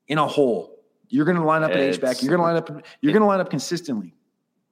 [0.08, 0.77] in a hole.
[1.10, 2.22] You're going to line up an H back.
[2.22, 2.86] You're going to line up.
[3.02, 4.14] You're going to line up consistently.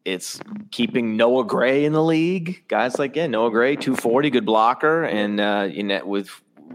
[0.05, 0.39] it's
[0.71, 2.63] keeping Noah Gray in the league.
[2.67, 6.29] Guys like yeah, Noah Gray, two forty, good blocker, and uh, in that with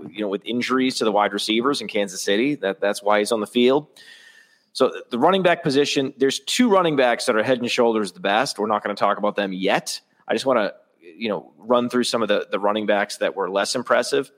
[0.08, 3.32] you know with injuries to the wide receivers in Kansas City, that that's why he's
[3.32, 3.86] on the field.
[4.72, 8.20] So the running back position, there's two running backs that are head and shoulders the
[8.20, 8.58] best.
[8.58, 10.00] We're not going to talk about them yet.
[10.28, 10.74] I just want to
[11.16, 14.30] you know run through some of the the running backs that were less impressive.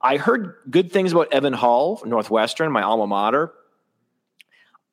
[0.00, 3.52] I heard good things about Evan Hull Northwestern, my alma mater.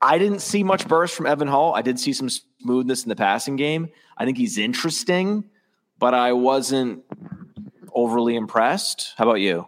[0.02, 1.74] I didn't see much burst from Evan Hull.
[1.74, 3.89] I did see some smoothness in the passing game.
[4.18, 5.45] I think he's interesting,
[5.98, 7.04] but I wasn't
[7.93, 9.14] overly impressed.
[9.18, 9.68] How about you?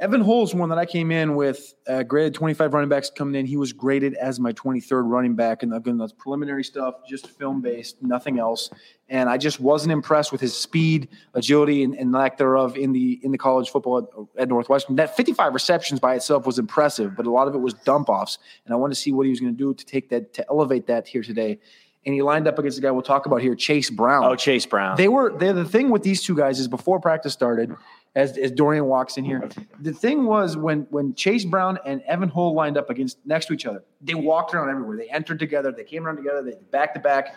[0.00, 3.46] Evan Hull's one that I came in with uh, graded 25 running backs coming in.
[3.46, 7.60] He was graded as my 23rd running back, and again, that's preliminary stuff, just film
[7.60, 8.70] based, nothing else.
[9.08, 13.18] And I just wasn't impressed with his speed, agility, and, and lack thereof in the
[13.24, 13.98] in the college football
[14.36, 14.94] at, at Northwestern.
[14.96, 18.38] That 55 receptions by itself was impressive, but a lot of it was dump offs,
[18.66, 20.46] and I wanted to see what he was going to do to take that to
[20.48, 21.58] elevate that here today.
[22.06, 24.24] And he lined up against the guy we'll talk about here, Chase Brown.
[24.24, 24.96] Oh, Chase Brown.
[24.96, 27.74] They were they the thing with these two guys is before practice started,
[28.14, 29.48] as, as Dorian walks in here,
[29.80, 33.52] the thing was when when Chase Brown and Evan Hull lined up against next to
[33.52, 34.96] each other, they walked around everywhere.
[34.96, 37.34] They entered together, they came around together, they back to back,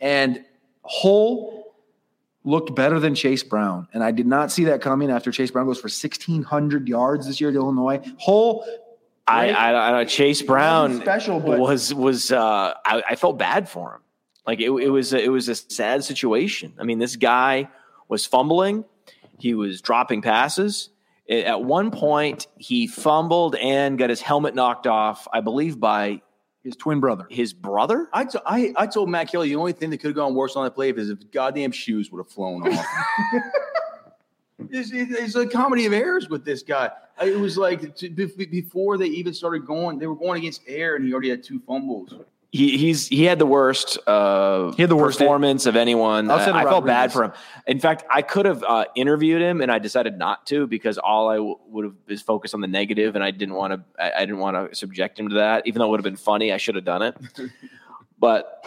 [0.00, 0.44] and
[0.84, 1.74] Hull
[2.44, 3.88] looked better than Chase Brown.
[3.94, 7.40] And I did not see that coming after Chase Brown goes for 1,600 yards this
[7.40, 8.00] year at Illinois.
[8.20, 8.64] Hull,
[9.26, 9.50] I.
[9.50, 13.94] I, I know Chase Brown special, but- was was uh, I, I felt bad for
[13.94, 14.00] him.
[14.46, 16.74] Like it, it was a, it was a sad situation.
[16.78, 17.68] I mean, this guy
[18.08, 18.84] was fumbling.
[19.44, 20.88] He was dropping passes.
[21.28, 25.28] At one point, he fumbled and got his helmet knocked off.
[25.34, 26.22] I believe by
[26.62, 27.26] his twin brother.
[27.28, 28.08] his brother.
[28.10, 30.56] I, t- I, I told Matt Kelly the only thing that could have gone worse
[30.56, 32.86] on that play is if goddamn shoes would have flown off.
[34.70, 36.88] it's, it's a comedy of errors with this guy.
[37.22, 40.62] It was like t- be- be- before they even started going, they were going against
[40.66, 42.14] air, and he already had two fumbles.
[42.54, 46.30] He he's he had the worst uh He had the worst- performance of anyone.
[46.30, 47.32] I felt bad for him.
[47.66, 51.28] In fact, I could have uh, interviewed him, and I decided not to because all
[51.28, 53.82] I w- would have is focused on the negative, and I didn't want to.
[54.00, 56.14] I, I didn't want to subject him to that, even though it would have been
[56.14, 56.52] funny.
[56.52, 57.16] I should have done it,
[58.18, 58.64] but.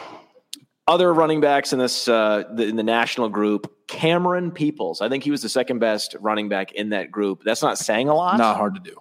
[0.89, 5.01] Other running backs in this uh, the, in the national group, Cameron Peoples.
[5.01, 7.43] I think he was the second best running back in that group.
[7.43, 8.37] That's not saying a lot.
[8.37, 8.95] Not hard to do.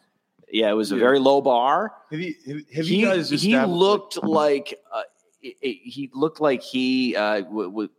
[0.56, 3.28] Yeah, it was a very low bar Have you have, have he, you guys?
[3.28, 5.02] he looked like uh,
[5.42, 7.90] he looked like he uh, would, would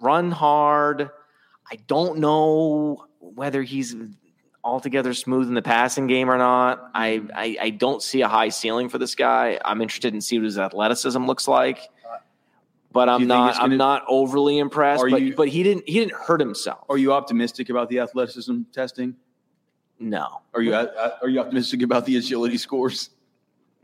[0.00, 1.10] run hard.
[1.70, 3.94] I don't know whether he's
[4.64, 6.90] altogether smooth in the passing game or not.
[6.92, 9.60] I, I I don't see a high ceiling for this guy.
[9.64, 11.78] I'm interested in see what his athleticism looks like.
[12.90, 15.04] But I'm not gonna- I'm not overly impressed.
[15.08, 16.84] But you- but he didn't he didn't hurt himself.
[16.90, 19.14] Are you optimistic about the athleticism testing?
[20.02, 20.40] No.
[20.54, 23.10] Are you uh, uh, are you optimistic about the agility scores?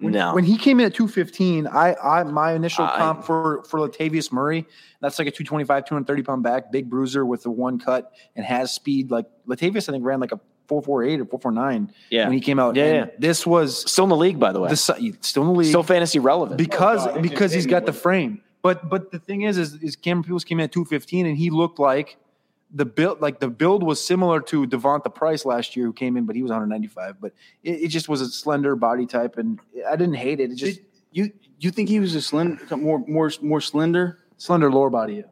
[0.01, 0.33] No.
[0.35, 4.31] When he came in at 215, I, I my initial I- comp for for Latavius
[4.33, 4.67] Murray,
[5.01, 8.73] that's like a 225, 230 pound back, big bruiser with the one cut and has
[8.73, 9.11] speed.
[9.11, 12.25] Like Latavius, I think ran like a 448 or 449 Yeah.
[12.25, 12.77] when he came out.
[12.77, 13.07] Yeah, yeah.
[13.19, 14.69] This was Still in the league, by the way.
[14.69, 14.97] the still
[15.43, 16.59] in the league Still fantasy relevant.
[16.59, 18.43] because Oh, God, because he's got the frame.
[18.63, 21.51] But but the thing is, is, is Cameron Peoples came in at 215 and he
[21.51, 22.19] looked like
[22.73, 26.27] the build like the build was similar to Devonta Price last year who came in,
[26.27, 27.21] but he was 195.
[27.21, 29.59] But it, it just was a slender body type, and
[29.89, 30.51] I didn't hate it.
[30.53, 34.19] It just Did you you think he was a slender, more more more slender?
[34.39, 35.25] slender lower body.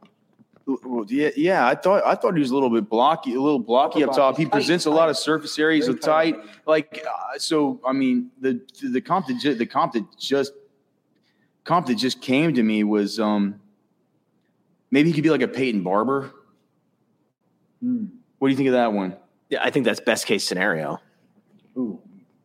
[0.66, 1.66] Well, yeah, yeah.
[1.66, 4.36] I thought I thought he was a little bit blocky, a little blocky up top.
[4.36, 6.36] He presents a lot of surface areas of tight.
[6.66, 10.52] Like uh, so, I mean, the the comp that ju- the comp that just
[11.62, 13.60] comp that just came to me was um
[14.90, 16.32] maybe he could be like a Peyton Barber.
[17.82, 18.06] Hmm.
[18.38, 19.16] What do you think of that one?
[19.48, 21.00] yeah, I think that's best case scenario.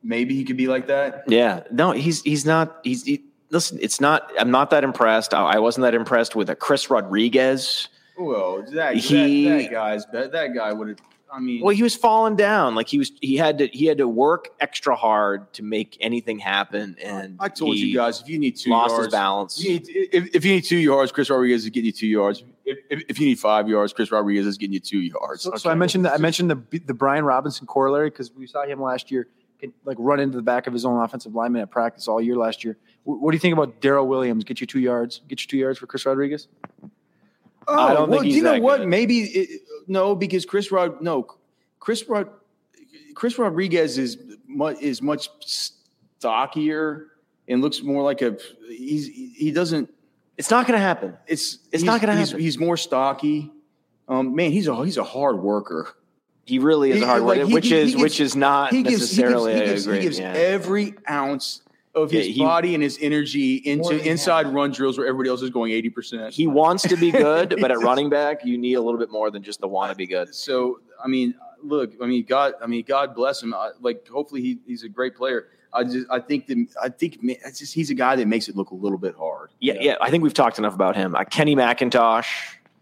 [0.03, 1.23] Maybe he could be like that.
[1.27, 1.63] Yeah.
[1.71, 5.33] No, he's he's not he's he, listen, it's not I'm not that impressed.
[5.33, 7.87] I, I wasn't that impressed with a Chris Rodriguez.
[8.17, 10.97] Well, that He- that, that guy's that, that guy would have.
[11.33, 12.75] I mean, Well, he was falling down.
[12.75, 16.39] Like he was he had to he had to work extra hard to make anything
[16.39, 19.63] happen and I told you guys if you need two lost yards, his balance.
[19.63, 22.43] You need, if, if you need two yards, Chris Rodriguez is getting you two yards.
[22.65, 25.43] If, if, if you need five yards, Chris Rodriguez is getting you two yards.
[25.43, 28.65] So, so I mentioned that I mentioned the the Brian Robinson corollary because we saw
[28.65, 29.27] him last year,
[29.83, 32.63] like run into the back of his own offensive lineman at practice all year last
[32.63, 32.77] year.
[33.03, 34.43] Wh- What do you think about Daryl Williams?
[34.43, 35.21] Get you two yards.
[35.27, 36.47] Get you two yards for Chris Rodriguez.
[37.67, 38.77] Oh, I don't think well, he's you know that what?
[38.79, 38.87] good.
[38.87, 41.27] Maybe it, no, because Chris Rod no,
[41.79, 42.29] Chris Rod
[43.15, 47.07] Chris Rodriguez is much is much stockier
[47.47, 48.37] and looks more like a
[48.67, 49.93] he's he doesn't
[50.41, 51.15] it's not going to happen.
[51.27, 52.39] it's It's he's- not gonna happen.
[52.39, 53.51] He's more stocky.
[54.07, 55.95] Um, man, he's a he's a hard worker.
[56.45, 58.35] He really is He- a hard like, worker, he- which he is gives- which is
[58.35, 60.01] not he gives, necessarily he gives, he gives, a great.
[60.01, 60.33] he gives yeah.
[60.33, 61.61] every ounce
[61.93, 64.07] of Yeah, his he- body and his energy into than half.
[64.07, 66.31] inside run drills where everybody else is going 80%.
[66.33, 69.29] he wants to be good, but at running back, you need a little bit more
[69.29, 70.33] than just the want to be good.
[70.33, 73.53] so, I mean, look, I mean, God, I mean, God bless him.
[73.53, 75.47] I, like, hopefully he, he's a great player.
[75.73, 78.47] I just, I think that, I think man, it's just, he's a guy that makes
[78.49, 79.51] it look a little bit hard.
[79.59, 79.95] Yeah, yeah.
[80.01, 81.15] I think we've talked enough about him.
[81.15, 82.27] Uh, Kenny McIntosh.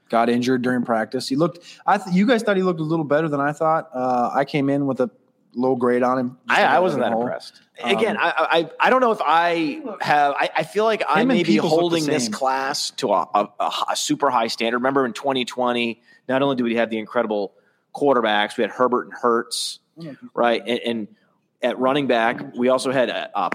[0.10, 1.28] Got injured during practice.
[1.30, 1.60] He looked.
[1.86, 3.92] I th- you guys thought he looked a little better than I thought.
[3.94, 5.12] Uh, I came in with a
[5.54, 6.38] low grade on him.
[6.50, 7.22] I, I wasn't that Hull.
[7.22, 7.62] impressed.
[7.84, 8.34] Again, Um, I,
[8.80, 10.34] I I don't know if I have.
[10.34, 13.50] I, I feel like I may be Peoples look the holding this class to a
[13.96, 14.78] super high standard.
[14.80, 17.54] Remember in 2020, not only did we have the incredible
[17.94, 19.78] quarterbacks, we had Herbert and Hurts,
[20.34, 20.62] right?
[20.66, 21.08] And, and
[21.62, 23.50] at running back, we also had uh, uh,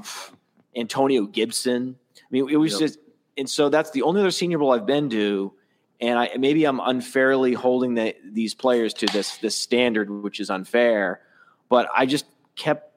[0.76, 1.96] Antonio Gibson.
[2.16, 2.80] I mean, it was Yep.
[2.80, 2.98] just,
[3.36, 5.52] and so that's the only other Senior Bowl I've been to.
[6.00, 10.50] And I maybe I'm unfairly holding the, these players to this this standard, which is
[10.50, 11.20] unfair.
[11.68, 12.26] But I just
[12.56, 12.92] kept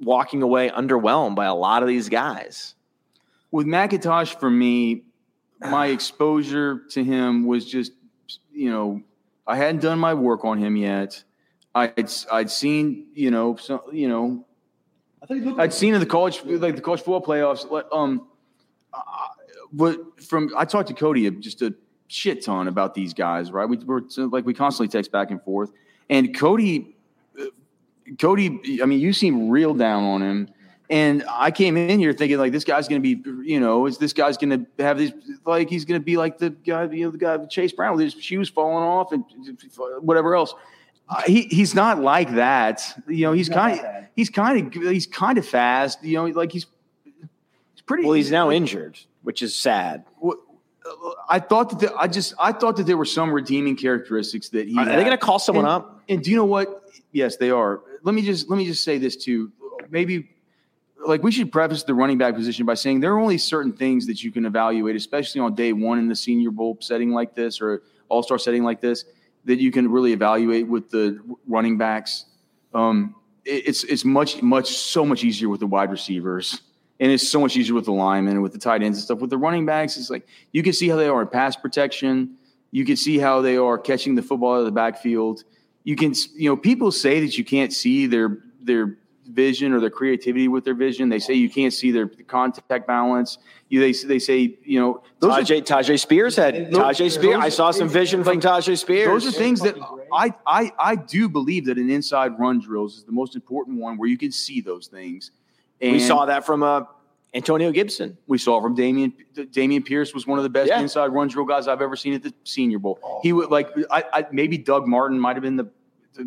[0.00, 2.74] walking away underwhelmed by a lot of these guys.
[3.50, 5.02] With McIntosh, for me,
[5.60, 7.92] my exposure to him was just,
[8.52, 9.02] you know,
[9.46, 11.24] I hadn't done my work on him yet.
[11.76, 14.46] I'd, I'd seen, you know, some, you know,
[15.28, 17.66] I looked I'd seen in the college, like the college football playoffs.
[17.92, 18.28] Um,
[18.94, 19.00] uh,
[19.72, 21.74] but from I talked to Cody just a
[22.08, 23.68] shit ton about these guys, right?
[23.68, 25.70] We were like we constantly text back and forth,
[26.08, 26.96] and Cody,
[27.38, 27.44] uh,
[28.18, 30.48] Cody, I mean, you seem real down on him.
[30.88, 33.98] And I came in here thinking like this guy's going to be, you know, is
[33.98, 35.12] this guy's going to have these
[35.44, 38.04] like he's going to be like the guy, you know, the guy Chase Brown with
[38.04, 39.24] his shoes falling off and
[40.00, 40.54] whatever else.
[41.08, 42.82] Uh, he he's not like that.
[43.08, 43.86] You know, he's kind of
[44.16, 46.02] he's kind of he's kind of fast.
[46.02, 46.66] You know, like he's
[47.04, 48.04] he's pretty.
[48.04, 50.04] Well, he's now injured, which is sad.
[50.18, 50.38] What-
[51.28, 54.68] I thought that the, I just I thought that there were some redeeming characteristics that
[54.68, 54.78] he.
[54.78, 56.02] Are they going to call someone And- up?
[56.08, 56.84] And do you know what?
[57.10, 57.80] Yes, they are.
[58.02, 59.50] Let me just let me just say this too.
[59.90, 60.28] Maybe
[61.04, 64.06] like we should preface the running back position by saying there are only certain things
[64.06, 67.60] that you can evaluate, especially on day one in the Senior Bowl setting like this
[67.60, 69.04] or All Star setting like this,
[69.46, 72.26] that you can really evaluate with the running backs.
[72.74, 76.60] Um, it- it's it's much much so much easier with the wide receivers,
[77.00, 79.20] and it's so much easier with the linemen and with the tight ends and stuff.
[79.20, 82.36] With the running backs, it's like you can see how they are in pass protection.
[82.72, 85.44] You can see how they are catching the football out of the backfield.
[85.84, 89.90] You can, you know, people say that you can't see their their vision or their
[89.90, 91.08] creativity with their vision.
[91.08, 93.38] They say you can't see their contact balance.
[93.68, 97.36] You they they say you know those are Tyjae, Tyjae Spears had Those- Tyjae Spears.
[97.40, 99.08] I saw some vision from Tyjae Spears.
[99.24, 99.76] those are things that
[100.12, 103.96] I, I I do believe that an inside run drills is the most important one
[103.98, 105.32] where you can see those things.
[105.80, 106.84] And we saw that from uh,
[107.34, 108.16] Antonio Gibson.
[108.26, 110.80] we saw from Dameon Dameon Pierce was one of the best Yeah.
[110.80, 112.98] inside run drill guys I've ever seen at the Senior Bowl.
[113.22, 115.68] He would like I, I maybe Doug Martin might have been the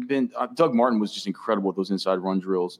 [0.07, 2.77] been uh, Doug Martin was just incredible with those inside run drills,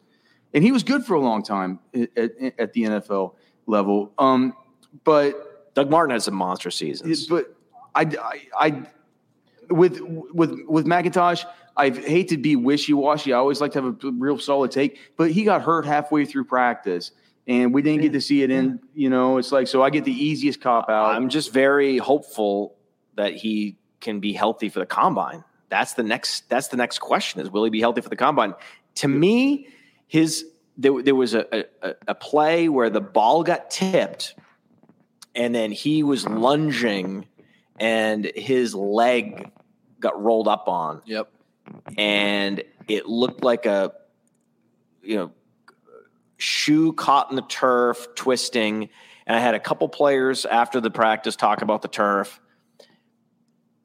[0.54, 3.36] and he was good for a long time at, at, at the NFL
[3.68, 4.12] level.
[4.18, 4.54] Um,
[5.04, 7.28] but Doug Martin had some monster seasons.
[7.28, 7.56] but
[7.95, 8.84] I, I, I
[9.70, 11.45] with with with McIntosh,
[11.78, 13.34] I hate to be wishy washy.
[13.34, 16.45] I always like to have a real solid take, but he got hurt halfway through
[16.45, 17.12] practice,
[17.47, 18.80] and we didn't get to see it in.
[18.93, 21.16] You know, it's like so I get the easiest cop out.
[21.16, 22.76] I'm just very hopeful
[23.16, 25.43] that he can be healthy for the combine.
[25.70, 26.50] That's the next.
[26.50, 28.56] That's the next question: Is will he be healthy for the combine?
[28.95, 29.68] To me,
[30.10, 30.43] his
[30.76, 34.36] there, there was a, a a play where the ball got tipped,
[35.36, 36.38] and then he was uh-huh.
[36.38, 37.28] lunging,
[37.80, 39.51] and his leg
[39.99, 41.01] got rolled up on.
[41.05, 41.32] Yep.
[41.97, 43.93] and it looked like a
[45.03, 45.32] you know
[46.38, 48.89] shoe caught in the turf twisting
[49.28, 52.41] and i had a couple players after the practice talk about the turf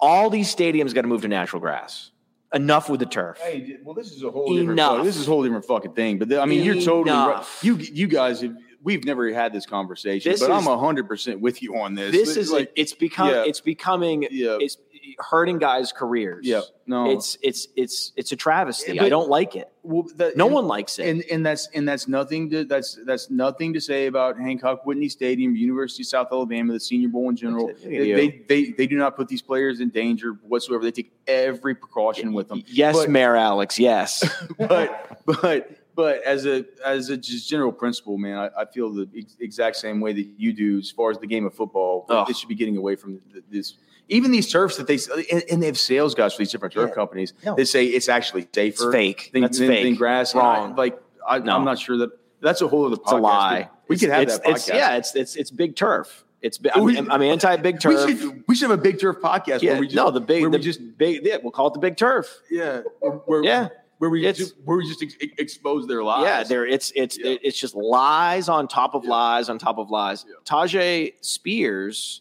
[0.01, 2.11] all these stadiums got to move to natural grass
[2.55, 4.71] enough with the turf Hey, well, this is a whole different.
[4.79, 4.97] Enough.
[4.99, 6.19] fuck- This is a whole different fucking thing.
[6.19, 7.45] But I mean, you're totally right.
[7.63, 11.41] You you guys, have, we've never had this conversation, This but is- I'm hundred percent
[11.41, 12.13] with you on this.
[12.13, 13.45] this is like, it's become yeah.
[13.47, 14.59] it's becoming Yeah.
[14.61, 14.77] it's
[15.19, 19.57] hurting guys careers yeah, no, it's it's it's it's a travesty But- i don't like
[19.57, 22.65] it well, that, no and- one likes it and and that's and that's nothing to
[22.65, 27.09] that's that's nothing to say about Hancock Whitney Stadium, University of South Alabama, the Senior
[27.09, 27.71] Bowl in general.
[27.83, 30.83] They, they they they do not put these players in danger whatsoever.
[30.83, 32.63] They take every precaution with them.
[32.67, 34.25] yes But- mayor alex yes
[34.59, 39.09] but but but as a as a just general principle, man, I, I feel the
[39.17, 42.05] ex- exact same way that you do as far as the game of football.
[42.09, 42.29] Ugh.
[42.29, 43.75] It should be getting away from th- this.
[44.09, 44.99] Even these turfs that they
[45.33, 47.55] and, and they have sales guys for these different turf companies No.
[47.57, 48.85] that say it's actually safer.
[48.91, 49.31] It's fake.
[49.33, 49.85] than, That's than, fake.
[49.85, 50.33] than grass.
[50.35, 50.77] And I- Wrong.
[50.77, 51.57] like I, No.
[51.57, 52.97] I'm not sure that that's a whole other.
[53.01, 53.71] It's a lie.
[53.89, 54.51] We could have it's, that podcast.
[54.57, 56.25] It's, yeah, it's it's it's big turf.
[56.43, 58.07] It's I'm, I'm anti big turf.
[58.07, 59.63] we should we should have a big turf podcast.
[59.63, 61.21] yeah, where we just, no, the big, the we just big.
[61.25, 62.29] Yeah, we'll call it the big turf.
[62.51, 62.83] yeah
[63.25, 63.69] where, Yeah.
[63.99, 66.25] where we It's- just, where we just ex- expose their lies.
[66.25, 66.67] Yeah, there.
[66.67, 67.37] It's it's Yeah.
[67.43, 69.11] it's just lies on top of Yeah.
[69.11, 70.27] lies on top of lies.
[70.29, 70.35] Yeah.
[70.45, 72.21] Tyjae Spears,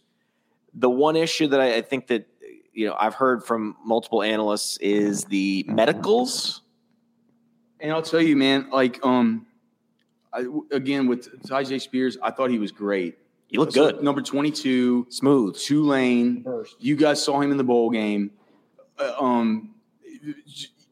[0.73, 2.27] the one issue that I, I think that
[2.73, 6.61] you know I've heard from multiple analysts is the medicals.
[7.79, 9.45] And I'll tell you, man, like um,
[10.31, 13.17] I, again with Tyjae Spears, I thought he was great.
[13.47, 15.57] He looked So, good, Number twenty-two, smooth.
[15.57, 16.41] Tulane.
[16.43, 16.75] Burst.
[16.79, 18.31] You guys saw him in the bowl game.
[18.97, 19.75] Uh, um,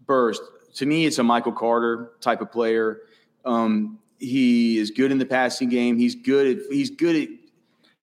[0.06, 0.42] burst.
[0.76, 3.00] To me, it's a Michael Carter type of player.
[3.46, 5.98] Um, he is good in the passing game.
[5.98, 7.30] He's good at he's good at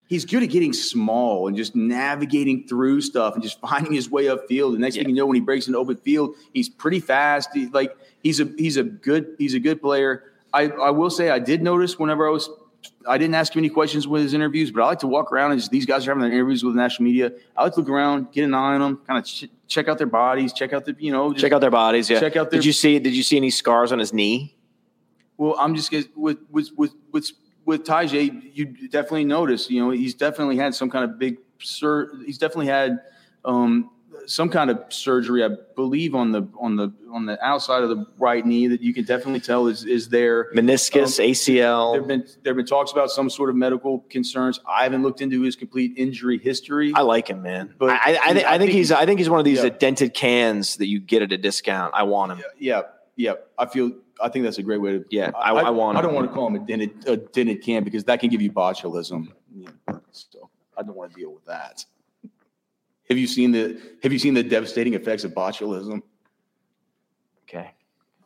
[0.08, 4.24] he's good at getting small and just navigating through stuff and just finding his way
[4.24, 4.72] upfield.
[4.72, 5.02] The next Yeah.
[5.04, 7.50] thing you know, when he breaks into open field, he's pretty fast.
[7.54, 10.24] He, like he's a he's a good he's a good player.
[10.52, 12.50] I, I will say I did notice whenever I was
[13.08, 15.50] I didn't ask him any questions with his interviews, but I like to walk around
[15.52, 17.32] and just these guys are having their interviews with the national media.
[17.56, 19.98] I like to look around, get an eye on them, kind of ch- check out
[19.98, 22.08] their bodies, check out the you know Check out their bodies.
[22.08, 22.20] Yeah.
[22.20, 22.98] Check out their- Did you see?
[22.98, 24.54] Did you see any scars on his knee?
[25.36, 27.30] Well, I'm just gonna- with with with with
[27.68, 29.68] with Tyjae, you definitely notice.
[29.70, 32.10] You know, he's definitely had some kind of big sur.
[32.24, 33.00] He's definitely had
[33.44, 33.90] um,
[34.26, 38.06] some kind of surgery, I believe, on the on the on the outside of the
[38.18, 40.50] right knee that you can definitely tell is is there.
[40.54, 41.92] Meniscus, Um, ACL.
[41.92, 44.60] There've been there've been talks about some sort of medical concerns.
[44.66, 46.92] I haven't looked into his complete injury history.
[46.94, 47.74] I like him, man.
[47.78, 49.62] But I, I, I, think, I think think he's I think he's one of these
[49.62, 49.68] Yeah.
[49.68, 51.92] dented cans that you get at a discount.
[51.94, 52.38] I want him.
[52.38, 52.82] yeah, yeah.
[53.58, 53.92] I feel.
[54.20, 55.04] I think that's a great way to.
[55.10, 57.84] Yeah, I- I want I don't want to call him a dented, a dented can
[57.84, 59.32] because that can give you botulism.
[59.56, 59.70] Yeah,
[60.12, 61.84] so I don't want to deal with that.
[63.08, 66.02] Have you seen the Have you seen the devastating effects of botulism?
[67.48, 67.70] Okay.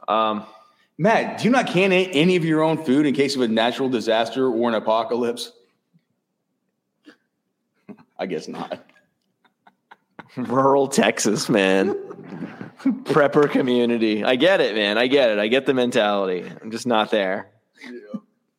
[0.09, 0.45] Um,
[0.99, 3.89] Matt, do you not can any of your own food in case of a natural
[3.89, 5.53] disaster or an apocalypse?
[8.19, 8.85] I guess not.
[10.37, 11.95] Rural Texas, man.
[13.05, 14.25] Prepper community.
[14.25, 14.99] I get it, man.
[14.99, 15.39] I get it.
[15.39, 16.51] I get the mentality.
[16.63, 17.51] I'm just not there.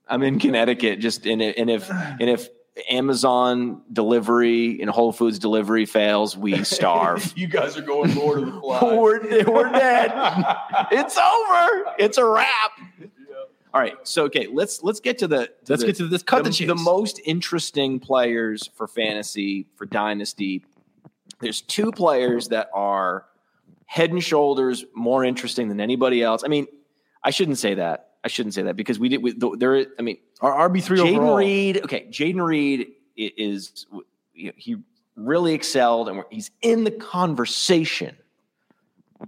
[0.07, 0.99] I'm in Connecticut.
[0.99, 2.47] Just and if, and if and if
[2.89, 7.33] Amazon delivery and Whole Foods delivery fails, we starve.
[7.35, 8.81] you guys are going Lord of the Flies.
[8.83, 10.11] we're, we're dead.
[10.91, 11.93] It's over.
[11.99, 12.71] It's a wrap.
[13.73, 13.95] All right.
[14.03, 16.23] So okay, let's let's get to the to Let's the- get to this.
[16.23, 20.63] Cut the, the, the most interesting players for fantasy for dynasty.
[21.43, 23.25] There's two players that are
[23.85, 26.43] head and shoulders more interesting than anybody else.
[26.43, 26.67] I mean,
[27.23, 28.09] I shouldn't say that.
[28.23, 29.21] I shouldn't say that because we did.
[29.21, 31.37] We, there, I mean, Our RB three Jayden overall.
[31.37, 31.81] Reed.
[31.83, 33.85] Okay, Jaden Reed is
[34.33, 34.77] he
[35.15, 38.15] really excelled, and he's in the conversation.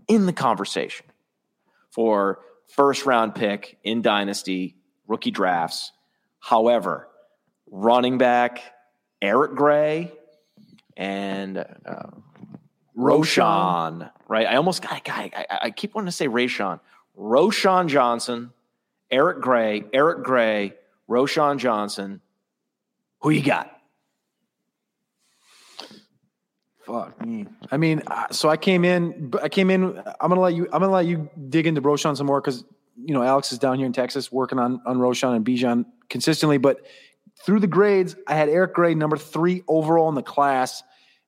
[0.07, 1.05] In the conversation
[1.89, 4.75] for first round pick in dynasty
[5.07, 5.91] rookie drafts.
[6.39, 7.07] However,
[7.71, 8.61] running back
[9.21, 10.11] Eric Gray
[10.97, 12.09] and uh,
[12.97, 14.47] Roschon, right?
[14.47, 15.31] I almost got a guy.
[15.35, 16.79] I, I keep wanting to say Rayshon.
[17.17, 18.51] Roschon Johnson,
[19.11, 20.73] Eric Gray, Eric Gray,
[21.09, 22.21] Roschon Johnson.
[23.21, 23.71] Who you got?
[26.85, 27.47] Fuck me.
[27.71, 29.33] I mean, uh, so I came in.
[29.41, 29.97] I came in.
[30.21, 30.65] I'm gonna let you.
[30.65, 32.63] I'm gonna let you dig into Roschon some more because
[32.95, 36.59] you know Alex is down here in Texas working on on Roschon and Bijan consistently.
[36.59, 36.85] But
[37.45, 40.83] through the grades, I had Eric Gray number three overall in the class,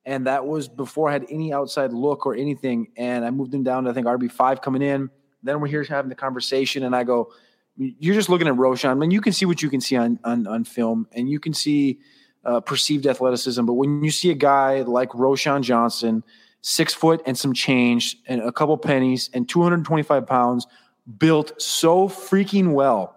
[0.05, 2.87] and that was before I had any outside look or anything.
[2.97, 5.09] And I moved him down to I think RB five coming in.
[5.43, 7.31] Then we're here having the conversation, and I go,
[7.75, 8.89] "You're just looking at Roschon.
[8.89, 11.39] I mean, you can see what you can see on on, on film, and you
[11.39, 11.99] can see."
[12.47, 13.65] uh, perceived athleticism.
[13.65, 16.23] But when you see a guy like Roschon Johnson,
[16.61, 20.65] six foot and some change, and a couple pennies, and 225 pounds,
[21.17, 23.16] built so freaking well.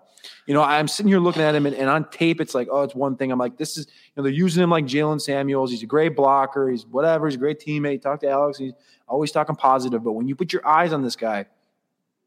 [0.51, 2.83] You know, I'm sitting here looking at him, and, and on tape, it's like, oh,
[2.83, 3.31] it's one thing.
[3.31, 5.71] I'm like, this is, you know, they're using him like Jaylen Samuels.
[5.71, 6.69] He's a great blocker.
[6.69, 7.29] He's whatever.
[7.29, 8.03] He's a great teammate.
[8.03, 8.59] Talk to Alex.
[8.59, 8.73] He's
[9.07, 10.03] always talking positive.
[10.03, 11.47] But when you put your eyes on this guy,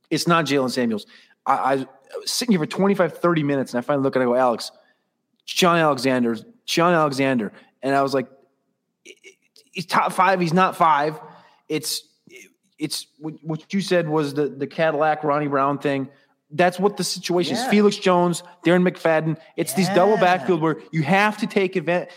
[0.09, 1.05] it's not Jaylen Samuels.
[1.45, 4.23] I, I was sitting here for 25, 30 minutes, and I finally look at it
[4.23, 4.71] I go, Alex,
[5.43, 7.51] Shaun Alexander, Shaun Alexander.
[7.81, 8.29] And I was like,
[9.73, 10.39] he's top five.
[10.39, 11.19] He's not five.
[11.67, 12.07] It's,
[12.79, 16.07] it's what you said was the, the Cadillac Ronnie Brown thing.
[16.55, 17.65] That's what the situation is.
[17.65, 19.37] Felix Jones, Darren McFadden.
[19.57, 22.09] It's these double backfield where you have to take advantage.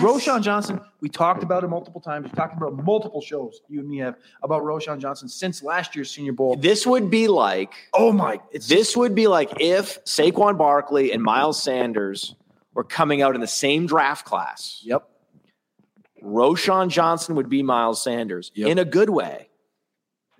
[0.00, 2.24] Roschon Johnson, we talked about it multiple times.
[2.24, 6.10] We talked about multiple shows you and me have about Roschon Johnson since last year's
[6.10, 6.56] Senior Bowl.
[6.56, 8.38] This would be like Oh my!
[8.68, 12.34] This would be like if Saquon Barkley and Miles Sanders
[12.74, 14.80] were coming out in the same draft class.
[14.84, 15.08] Yep.
[16.22, 18.68] Roschon Johnson would be Miles Sanders Yep.
[18.68, 19.48] in a good way.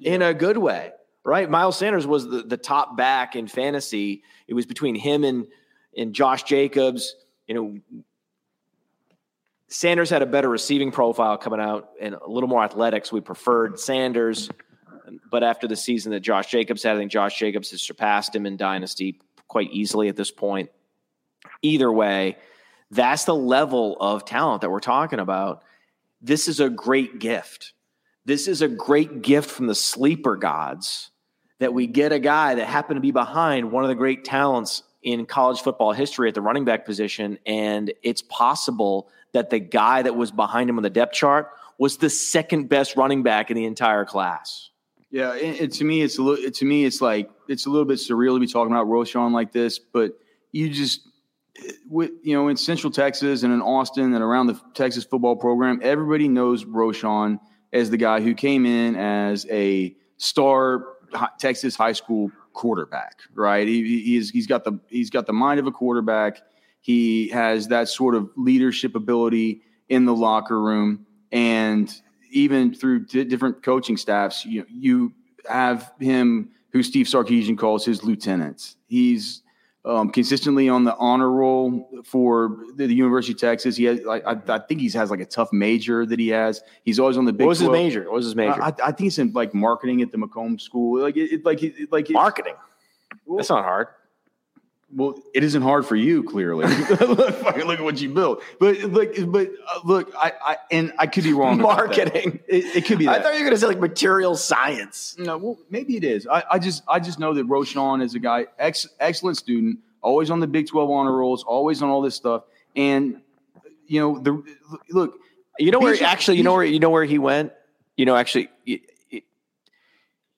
[0.01, 0.91] In a good way,
[1.25, 1.49] right?
[1.49, 4.23] Miles Sanders was the, the top back in fantasy.
[4.47, 5.47] It was between him and
[5.97, 7.15] and Josh Jacobs.
[7.47, 8.03] You know,
[9.69, 13.13] Sanders had a better receiving profile coming out and a little more athletics.
[13.13, 14.51] We preferred Sanders,
[15.31, 18.47] but after the season that Josh Jacobs had, I think Josh Jacobs has surpassed him
[18.47, 20.71] in dynasty quite easily at this point.
[21.63, 22.37] Either way,
[22.91, 25.63] that's the level of talent that we're talking about.
[26.21, 27.73] This is a great gift.
[28.25, 31.12] This is a great gift from the sleeper gods
[31.63, 34.83] that we get a guy that happened to be behind one of the great talents
[35.03, 37.39] in college football history at the running back position.
[37.47, 41.99] And it's possible that the guy that was behind him on the depth chart was
[41.99, 44.71] the second best running back in the entire class.
[45.11, 45.35] Yeah,
[45.67, 46.51] to me, it's a little.
[46.51, 49.53] To me, it's like it's a little bit surreal to be talking about Roschon like
[49.53, 49.79] this.
[49.79, 50.19] But
[50.53, 51.07] you just,
[51.89, 55.81] with you know, in Central Texas and in Austin and around the Texas football program,
[55.83, 57.39] everybody knows Roschon
[57.75, 60.92] as the guy who came in as a star
[61.39, 63.21] Texas high school quarterback.
[63.35, 63.67] Right?
[63.67, 66.41] He, he- he's he's got the he's got the mind of a quarterback.
[66.81, 71.93] He has that sort of leadership ability in the locker room, and
[72.33, 75.13] even through di- different coaching staffs, you you
[75.49, 78.77] have him who Steve Sarkisian calls his lieutenants.
[78.89, 79.43] He's
[79.85, 83.77] um, consistently on the honor roll for the, the University of Texas.
[83.77, 86.63] He has, like, I, I think he has like a tough major that he has.
[86.85, 87.47] He's always on the big.
[87.47, 88.05] What was his major?
[88.05, 88.63] What was his major?
[88.63, 91.01] I, I think it's in like marketing at the McCombs School.
[91.01, 92.55] Like it, it- like it, like Marketing.
[93.37, 93.89] That's not hard.
[94.95, 96.67] Well, it isn't hard for you, clearly.
[96.91, 98.43] look, look at what you built.
[98.61, 101.57] But look, but uh, look, I, I and I could be wrong.
[101.57, 101.63] that.
[101.63, 102.41] Marketing.
[102.47, 103.09] It, it could be.
[103.09, 105.17] I thought you were going to say like material science.
[105.19, 106.27] No, well, maybe it is.
[106.27, 110.31] I, I just I just know that Roschon is a guy, ex, excellent student, always
[110.31, 112.43] on the Big Twelve honor rolls, always on all this stuff,
[112.77, 113.23] and
[113.87, 114.43] you know the
[114.91, 115.19] look.
[115.59, 117.53] You know where actually, you know where you know where he went.
[117.97, 118.49] You know, actually,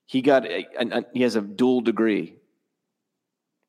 [0.07, 2.35] he- got a, an- he has a dual degree.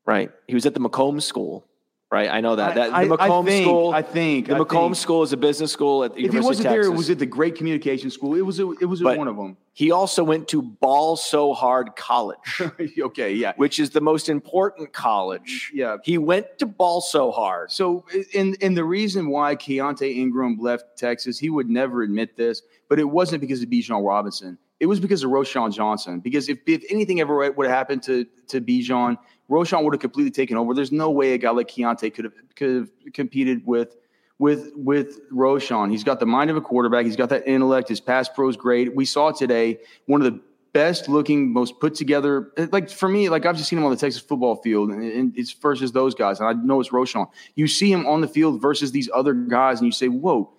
[0.05, 1.65] Right, he was at the McCombs School.
[2.11, 2.75] Right, I know that.
[2.75, 3.91] that I, the McCombs I think, School.
[3.91, 6.37] I think the I McCombs think School is a business school at the If he
[6.37, 6.93] University wasn't of there, Texas.
[6.93, 8.35] it was at the Great Communication School.
[8.35, 9.57] It was a, it was one of them.
[9.73, 12.61] he also went to Ball So Hard College,
[12.99, 13.53] okay, yeah.
[13.57, 15.71] which is the most important college.
[15.73, 15.97] Yeah.
[16.03, 17.71] He went to Ball So Hard.
[17.71, 22.61] So, and and the reason why Keaontay Ingram left Texas, he would never admit this,
[22.87, 24.59] but it wasn't because of Bijan Robinson.
[24.79, 26.19] It was because of Roschon Johnson.
[26.19, 29.17] Because if, if anything ever would have happened to to Bijan,
[29.49, 30.73] Roschon would have completely taken over.
[30.73, 33.95] There's no way a guy like Keaontay could have could have competed with
[34.39, 35.91] with with Roschon.
[35.91, 37.05] He's got the mind of a quarterback.
[37.05, 37.89] He's got that intellect.
[37.89, 38.95] His pass pro is great.
[38.95, 40.39] We saw today one of the
[40.73, 42.51] best looking, most put together.
[42.71, 45.37] Like for me, like I've just seen him on the Texas football field, and, and
[45.37, 47.27] it's versus those guys, and I know it's Roschon.
[47.55, 50.51] You see him on the field versus these other guys, and you say, "Whoa."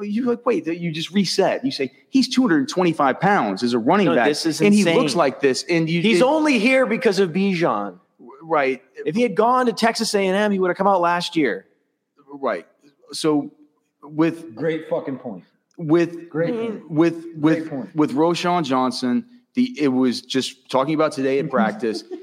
[0.00, 1.64] You're like, wait, you just reset.
[1.64, 5.16] You say he's 225 pounds as a running No, back, this is and he looks
[5.16, 5.64] like this.
[5.68, 7.98] And you, He's it- only here because of Bijan.
[8.48, 11.66] Right, If he had gone to Texas A&M, he would have come out last year.
[12.32, 12.66] right.
[13.12, 13.52] So
[14.02, 15.44] with Great fucking point.
[15.76, 16.90] with Great point.
[16.90, 17.94] with with point.
[17.96, 22.04] with Roschon Johnson, the it was just talking about today at practice.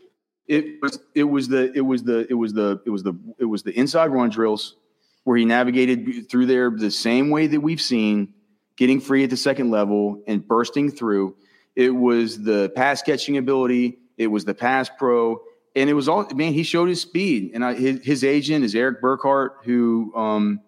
[0.46, 3.46] It was it was the it was the it was the it was the it
[3.46, 4.76] was the inside run drills
[5.24, 8.34] where he navigated through there the same way that we've seen,
[8.76, 11.38] getting free at the second level and bursting through.
[11.78, 14.00] It was the pass catching ability.
[14.18, 15.40] It was the pass pro,
[15.76, 16.54] and it was all man.
[16.54, 20.62] He showed his speed, and I, his, his agent is Eric Burkhardt, who um,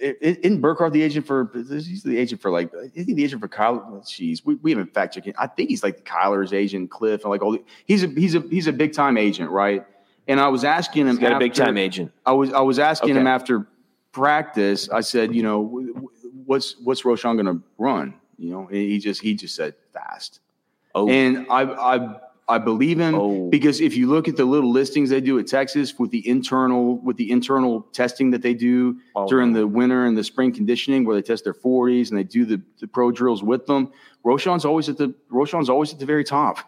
[0.00, 1.50] isn't Burkhardt the agent for?
[1.54, 2.70] He's the agent for like.
[2.74, 4.02] I think the agent for Kyle.
[4.04, 5.28] Jeez, we, we haven't fact checked.
[5.38, 7.52] I think he's like Kyler's agent, Cliff, and like all.
[7.52, 9.84] The, he's a he's a he's a big time agent, right?
[10.28, 11.16] And I was asking him.
[11.16, 12.12] He's got a big time agent.
[12.24, 13.20] I was I was asking Okay.
[13.20, 13.66] him after
[14.12, 14.88] practice.
[14.90, 15.62] I said, you know,
[16.44, 18.14] what's what's Roschon going to run?
[18.38, 20.40] You know, and he just he just said fast.
[20.94, 22.16] Oh, And I I
[22.48, 23.48] I believe him Oh.
[23.50, 26.96] because if you look at the little listings they do at Texas with the internal
[26.98, 29.26] with the internal testing that they do Oh.
[29.26, 32.44] during the winter and the spring conditioning where they test their 40s and they do
[32.44, 33.90] the, the pro drills with them,
[34.22, 36.58] Roschon's always at the Roschon's always at the very top.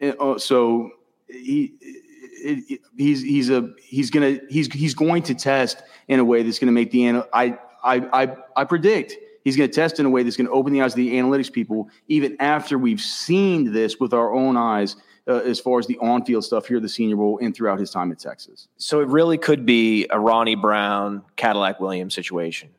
[0.00, 0.90] And, uh, so
[1.28, 6.24] he it, it- he's he's a he's gonna he's he's going to test in a
[6.24, 10.00] way that's going to make the I I I I predict he's going to test
[10.00, 12.78] in a way that's going to open the eyes of the analytics people even after
[12.78, 14.96] we've seen this with our own eyes
[15.28, 17.90] uh, as far as the on-field stuff here at the Senior Bowl and throughout his
[17.90, 18.68] time at Texas.
[18.76, 22.70] so it really could be a Ronnie Brown, Cadillac Williams situation.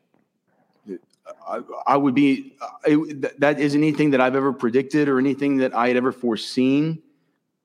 [1.46, 5.58] I, I would be uh, it, that isn't anything that I've ever predicted or anything
[5.58, 7.02] that I had ever foreseen.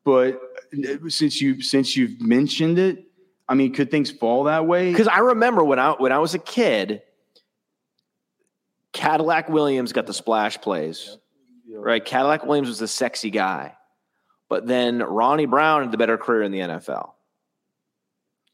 [0.03, 0.41] But
[0.73, 3.05] uh, since you since you've mentioned it,
[3.47, 4.91] I mean, could things fall that way?
[4.91, 7.01] Because I remember when I when I was a kid,
[8.93, 11.17] Cadillac Williams got the splash plays.
[11.71, 12.03] Right?
[12.03, 13.75] Cadillac Williams was the sexy guy.
[14.49, 17.11] But then Ronnie Brown had the better career in the NFL.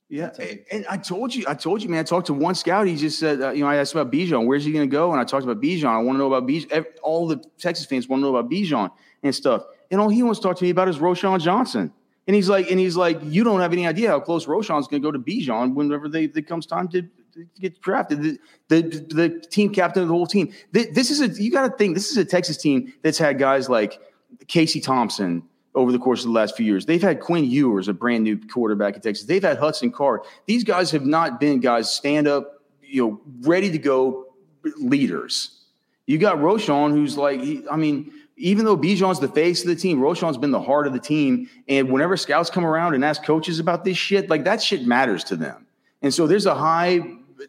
[0.08, 2.02] Yeah, and, and I told you, I told you, man.
[2.02, 2.86] I talked to one scout.
[2.86, 4.46] He just said, uh, you know, I asked about Bijan.
[4.46, 5.12] Where's he going to go?
[5.12, 5.86] And I talked about Bijan.
[5.86, 6.86] I want to know about Bijan.
[7.02, 8.92] All the Texas fans want to know about Bijan
[9.24, 9.64] and stuff.
[9.90, 11.92] And all he wants to talk to me about is Roschon Johnson.
[12.28, 15.02] And he's like, and he's like, you don't have any idea how close Roschon's going
[15.02, 17.15] to go to Bijan whenever they, it comes time to, to
[17.60, 18.22] get drafted.
[18.22, 20.54] The, the the team captain of the whole team.
[20.72, 21.96] This is a you got to think.
[21.96, 24.00] This is a Texas team that's had guys like
[24.48, 25.44] Casey Thompson
[25.76, 26.86] over the course of the last few years.
[26.86, 29.26] They've had Quinn Ewers, a brand new quarterback in Texas.
[29.26, 30.22] They've had Hudson Card.
[30.46, 34.34] These guys have not been guys stand up, you know, ready to go
[34.78, 35.52] leaders.
[36.06, 40.00] You got Roschon, who's like, I mean, even though Bijan's the face of the team,
[40.00, 41.50] Roschon's been the heart of the team.
[41.68, 45.24] And whenever scouts come around and ask coaches about this shit, like that shit matters
[45.26, 45.66] to them.
[46.02, 47.00] And so there's a high,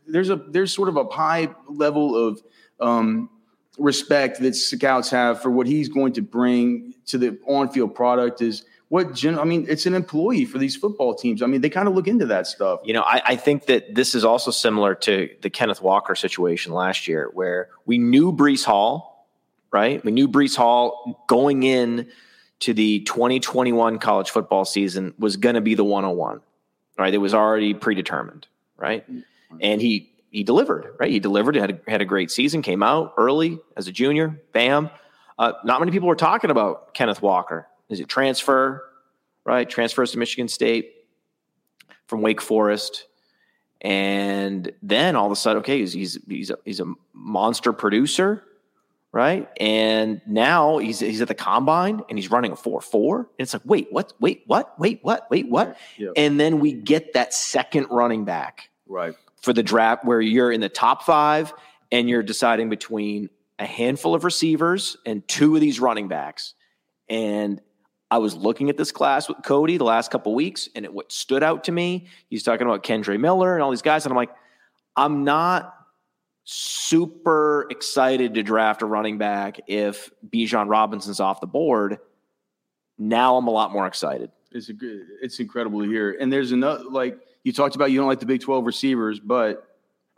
[0.06, 2.42] there's a there's sort of a high level of
[2.80, 3.30] um,
[3.78, 8.42] respect that scouts have for what he's going to bring to the on-field product.
[8.42, 11.42] Is what gen- I mean, it's an employee for these football teams.
[11.42, 12.80] I mean, they kind of look into that stuff.
[12.84, 16.72] You know, I, I think that this is also similar to the Kenneth Walker situation
[16.72, 19.28] last year, where we knew Breece Hall,
[19.72, 20.04] right?
[20.04, 22.08] We knew Breece Hall going in
[22.60, 26.40] to the 2021 college football season was going to be the 101,
[26.98, 27.12] right?
[27.12, 29.04] It was already predetermined, right?
[29.60, 31.10] And he he delivered, right?
[31.10, 31.56] He delivered.
[31.56, 32.62] Had a, had a great season.
[32.62, 34.40] Came out early as a junior.
[34.52, 34.90] Bam.
[35.38, 37.68] Uh, not many people were talking about Kenneth Walker.
[37.88, 38.84] Is it transfer,
[39.44, 39.68] right?
[39.68, 40.92] Transfers to Michigan State
[42.06, 43.06] from Wake Forest,
[43.80, 48.42] and then all of a sudden, okay, he's he's he's a, he's a monster producer,
[49.12, 49.48] right?
[49.60, 53.18] And now he's he's at the combine and he's running a four four.
[53.18, 54.14] And it's like, wait, what?
[54.18, 54.78] Wait, what?
[54.78, 55.30] Wait, what?
[55.30, 55.76] Wait, what?
[55.98, 56.10] Yeah.
[56.16, 59.14] And then we get that second running back Right.
[59.42, 61.52] For the draft where you're in the top five
[61.92, 66.54] and you're deciding between a handful of receivers and two of these running backs.
[67.08, 67.60] And
[68.10, 71.10] I was looking at this class with Cody the last couple weeks, and it, what
[71.10, 74.16] stood out to me, he's talking about Kendre Miller and all these guys, and I'm
[74.16, 74.30] like,
[74.96, 75.74] I'm not
[76.44, 81.98] super excited to draft a running back if Bijan Robinson's off the board.
[82.98, 84.30] Now I'm a lot more excited.
[84.52, 86.16] It's a good, it's incredible to hear.
[86.20, 89.68] And there's another like you talked about you don't like the Big 12 receivers, but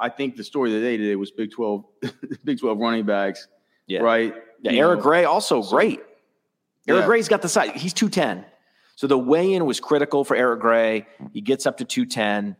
[0.01, 1.85] I think the story of the day today was Big 12
[2.45, 3.47] Big 12 running backs,
[3.87, 4.01] Yeah.
[4.01, 4.35] right?
[4.63, 6.01] Yeah, You Eric know, Gray also great.
[6.89, 7.07] Eric Yeah.
[7.07, 7.71] Gray's got the size.
[7.75, 8.47] He's 210.
[8.97, 11.07] So the weigh in was critical for Eric Gray.
[11.35, 12.57] He gets up to 210.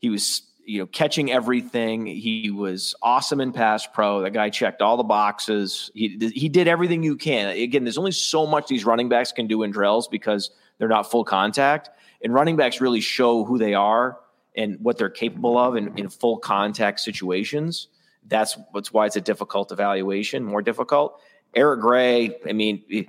[0.00, 2.04] He was you know catching everything.
[2.04, 4.20] He was awesome in pass pro.
[4.20, 5.90] That guy checked all the boxes.
[5.94, 7.48] He he did everything you can.
[7.56, 11.10] Again, there's only so much these running backs can do in drills because they're not
[11.10, 11.88] full contact.
[12.22, 14.18] And running backs really show who they are
[14.56, 17.88] and what they're capable of in, in full contact situations.
[18.26, 21.20] That's what's why it's a difficult evaluation, more difficult.
[21.54, 23.06] Eric Gray, I mean,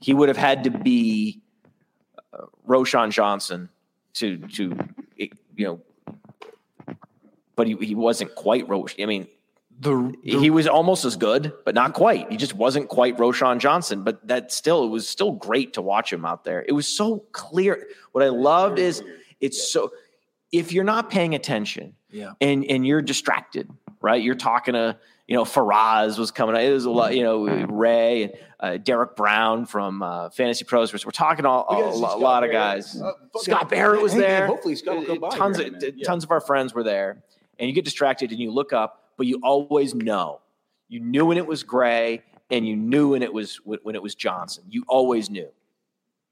[0.00, 1.40] he would have had to be
[2.32, 3.68] uh, Roschon Johnson
[4.14, 4.76] to to
[5.16, 5.80] you know,
[7.56, 8.94] but he, he wasn't quite Rosh.
[9.00, 9.28] I mean,
[9.82, 12.30] The, the he was almost as good, but not quite.
[12.30, 14.04] He just wasn't quite Roschon Johnson.
[14.04, 16.64] But that still, it was still great to watch him out there.
[16.66, 17.86] It was so clear.
[18.12, 19.02] What I loved is
[19.40, 19.90] it's so.
[20.52, 22.32] If you're not paying attention, Yeah.
[22.40, 23.68] and and you're distracted,
[24.00, 24.22] right?
[24.22, 26.54] You're talking to you know Faraz was coming.
[26.56, 30.92] It was a lot, you know Ray and uh, Derek Brown from uh, Fantasy Pros.
[30.92, 33.00] We're talking all, gotta a, see lo- Scott lot of guys.
[33.00, 33.68] Uh, Scott.
[33.70, 34.46] Barrett was Hey, man, there.
[34.46, 35.92] hopefully Scott will come by Tons here, of man.
[35.96, 36.04] Yeah.
[36.06, 37.22] tons of our friends were there,
[37.58, 40.40] and you get distracted and you look up, but you always know.
[40.88, 44.14] You knew when it was Gray, and you knew when it was when it was
[44.14, 44.64] Johnson.
[44.68, 45.48] You always knew.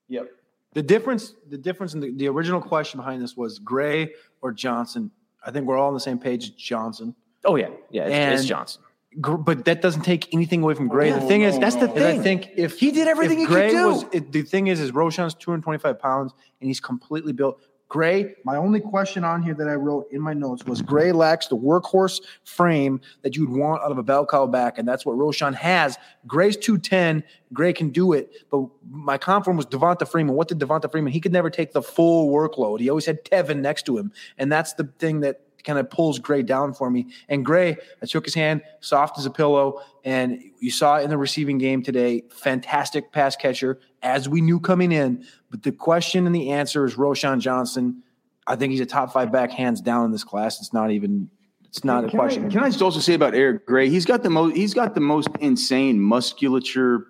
[0.09, 0.31] Yep.
[0.73, 5.11] The difference, the difference in the, the original question behind this was Gray or Johnson.
[5.45, 6.55] I think we're all on the same page.
[6.57, 8.83] Johnson, Oh yeah, yeah, it's, it's Johnson.
[9.21, 11.11] Gr- but that doesn't take anything away from Gray.
[11.11, 11.95] No, the thing is, no, that's the no.
[11.95, 12.21] thing.
[12.21, 13.89] I think if He did everything if he could Gray do.
[13.89, 17.61] Was, it, the thing is, is Roschon's 225 pounds and he's completely built.
[17.91, 21.49] Gray, my only question on here that I wrote in my notes was Gray lacks
[21.49, 25.17] the workhorse frame that you'd want out of a bell cow back, and that's what
[25.17, 25.99] Roschon has.
[26.25, 27.25] Gray's 210.
[27.53, 30.37] Gray can do it, but my confidence was Devonta Freeman.
[30.37, 31.13] What did Devonta Freeman?
[31.13, 32.79] He could never take the full workload.
[32.79, 36.19] He always had Tevin next to him, and that's the thing that kind of pulls
[36.19, 37.07] Gray down for me.
[37.29, 41.19] And Gray, I shook his hand, soft as a pillow, and you saw in the
[41.19, 42.25] receiving game today.
[42.31, 45.25] Fantastic pass catcher, as we knew coming in.
[45.51, 48.03] But the question and the answer is Roschon Johnson.
[48.47, 50.61] I think he's a top five back, hands down in this class.
[50.61, 51.31] It's not even.
[51.65, 52.51] It's not a Can I, question.
[52.51, 53.89] can I just also say about Eric Gray?
[53.89, 54.57] He's got the most.
[54.57, 57.07] He's got the most insane musculature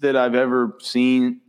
[0.00, 1.42] that I've ever seen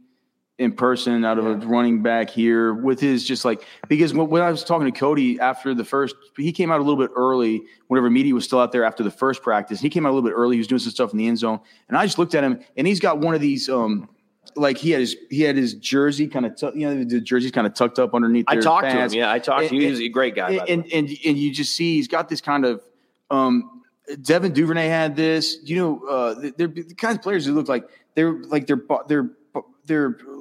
[0.59, 2.73] in person out of a running back here.
[2.73, 6.51] With his just like because when, I was talking to Cody after the first, he
[6.51, 7.63] came out a little bit early.
[7.87, 10.29] Whenever media was still out there after the first practice, he came out a little
[10.29, 10.57] bit early.
[10.57, 12.59] He was doing some stuff in the end zone, and I just looked at him,
[12.77, 13.67] and he's got one of these.
[13.69, 14.09] um
[14.55, 17.51] like he had his he had his jersey kind of tu- you know the jersey's
[17.51, 18.45] kind of tucked up underneath.
[18.47, 19.13] I talked to him.
[19.13, 19.79] Yeah, I talked to him.
[19.81, 20.53] He's a great guy.
[20.53, 22.83] the and, and and you just see he's got this kind of
[23.29, 23.83] um
[24.23, 27.87] Devin Duvernay had this you know uh they're the kinds of players who look like
[28.15, 29.29] they're like their bu- their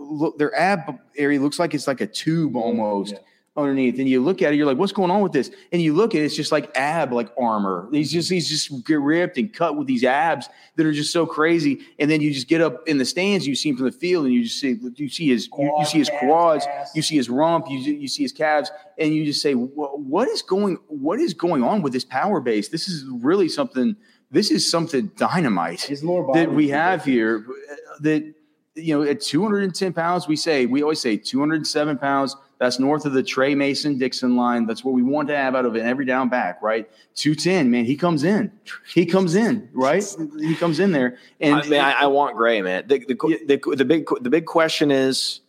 [0.09, 3.15] look their ab area looks like it's like a tube almost
[3.57, 3.99] underneath.
[3.99, 5.51] And you look at it you're like what's going on with this?
[5.73, 7.89] And you look at it it's just like ab like armor.
[7.91, 11.27] He's just he's just get ripped and cut with these abs that are just so
[11.27, 11.81] crazy.
[11.99, 14.27] And then you just get up in the stands you see him from the field
[14.27, 17.29] and you just see you see his you, you see his quads you see his
[17.29, 21.35] rump you, you see his calves and you just say what is going what is
[21.35, 22.69] going on with this power base?
[22.69, 23.97] This is really something
[24.31, 25.91] this is something dynamite
[26.35, 28.35] that we have here uh, that
[28.79, 33.13] you know at 210 pounds we say we always say 207 pounds that's north of
[33.13, 36.05] the trey mason dixon line that's what we want to have out of an every
[36.05, 38.51] down back right 210 man he comes in
[38.95, 40.05] he comes in right
[40.39, 42.87] he comes in there and I mean, I, I want Gray, man.
[42.87, 43.15] The, the,
[43.47, 45.41] the, the big the big question is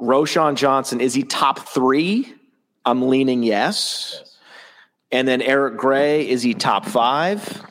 [0.00, 1.00] Roschon Johnson.
[1.00, 2.32] Is he top three?
[2.84, 4.38] I'm leaning yes.
[5.12, 7.62] And then Eric Gray, is he top five?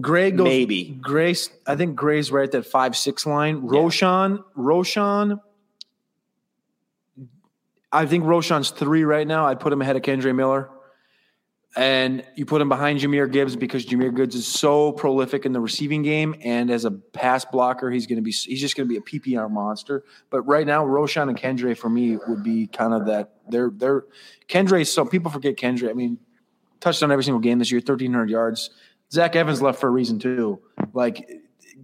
[0.00, 0.84] Gray goes Maybe.
[1.00, 1.50] Grace.
[1.66, 3.62] I think Gray's right at that five six line.
[3.62, 5.40] Roschon, Roschon.
[7.92, 9.46] I think Roschon's three right now.
[9.46, 10.68] I'd put him ahead of Kendre Miller.
[11.76, 15.60] And you put him behind Jahmyr Gibbs because Jahmyr Gibbs is so prolific in the
[15.60, 18.92] receiving game, and as a pass blocker, he's going to be he's just going to
[18.92, 20.04] be a PPR monster.
[20.30, 23.34] But right now, Roschon and Kendre for me would be kind of that.
[23.48, 24.04] They're they're
[24.48, 24.86] Kendre.
[24.86, 25.90] So people forget Kendre.
[25.90, 26.18] I mean,
[26.78, 28.70] touched on every single game this year, thirteen hundred yards.
[29.14, 30.60] Zach Evans left for a reason too.
[30.92, 31.30] Like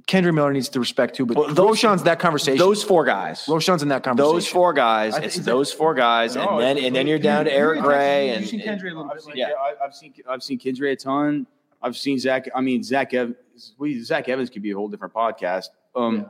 [0.07, 2.59] Kendrick Miller needs to respect too, but Well, those- Roschon's that conversation.
[2.59, 3.45] Those four guys.
[3.47, 4.35] Roschon's in that conversation.
[4.35, 5.17] Those four guys.
[5.17, 8.31] It's that- those four guys, No, and then and then you're down to Eric Gray
[8.31, 9.49] and I've seen, Yeah.
[9.49, 11.47] yeah, I, I've seen I've seen Kendre a ton.
[11.83, 12.49] I've seen Zach.
[12.55, 13.37] I mean, Zach Evans.
[13.79, 15.67] We Zach Evans could be a whole different podcast.
[15.95, 16.29] Um,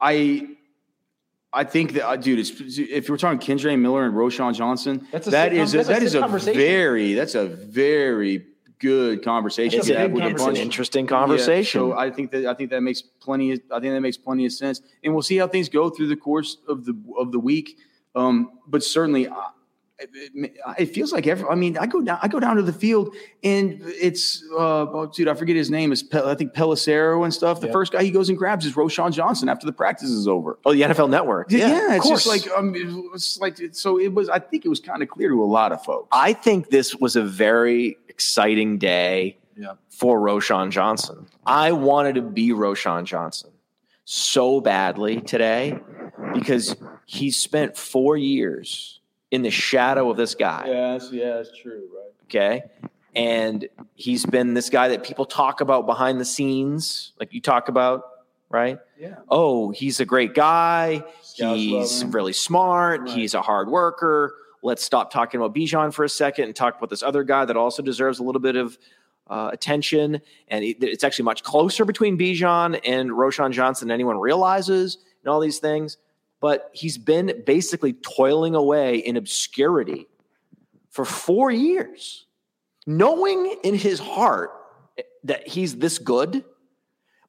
[0.00, 0.48] I
[1.52, 5.26] I think that, uh, dude, it's, if we're talking Kendre Miller and Roschon Johnson, that's
[5.26, 8.46] a that, sick, is, a, that's a that is a very that's a very
[8.78, 9.78] good conversation.
[9.78, 11.80] it's, to a, have with a it's an interesting yeah, conversation.
[11.80, 13.52] so I think that I think that makes plenty.
[13.52, 16.08] Of, I think that makes plenty of sense, and we'll see how things go through
[16.08, 17.78] the course of the of the week.
[18.14, 19.50] Um, but certainly, I,
[19.98, 21.48] it, it feels like every.
[21.48, 22.18] I mean, I go down.
[22.22, 25.28] I go down to the field, and it's uh, oh, dude.
[25.28, 25.92] I forget his name.
[25.92, 27.60] Is Pel- I think Pelissero and stuff.
[27.60, 30.58] The first guy he goes and grabs is Roschon Johnson after the practice is over.
[30.66, 31.50] Oh, the NFL Network.
[31.50, 32.46] Yeah, Yeah, of it's just course.
[32.46, 32.74] like um,
[33.14, 33.98] it's like so.
[33.98, 34.28] It was.
[34.28, 36.08] I think it was kind of clear to a lot of folks.
[36.12, 39.72] I think this was a very exciting day Yeah.
[39.90, 41.26] for Roschon Johnson.
[41.44, 43.50] I wanted to be Roschon Johnson
[44.06, 45.78] so badly today
[46.32, 46.74] because
[47.04, 50.64] he spent four years in the shadow of this guy.
[50.66, 52.12] Yes, yeah, it's true, right?
[52.24, 52.62] Okay.
[53.14, 57.68] And he's been this guy that people talk about behind the scenes, like you talk
[57.68, 58.02] about,
[58.48, 58.78] right?
[58.98, 59.16] Yeah.
[59.28, 61.04] Oh, he's a great guy.
[61.22, 63.02] Scouts he's really smart.
[63.02, 63.10] Right.
[63.10, 64.34] He's a hard worker.
[64.66, 67.56] Let's stop talking about Bijan for a second and talk about this other guy that
[67.56, 68.76] also deserves a little bit of
[69.28, 70.20] uh, attention.
[70.48, 75.30] And it- it's actually much closer between Bijan and Roschon Johnson than anyone realizes, and
[75.30, 75.98] all these things.
[76.40, 80.08] But he's been basically toiling away in obscurity
[80.90, 82.26] for four years,
[82.88, 84.50] knowing in his heart
[85.22, 86.44] that he's this good,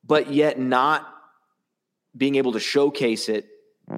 [0.04, 1.08] but yet not
[2.16, 3.48] being able to showcase it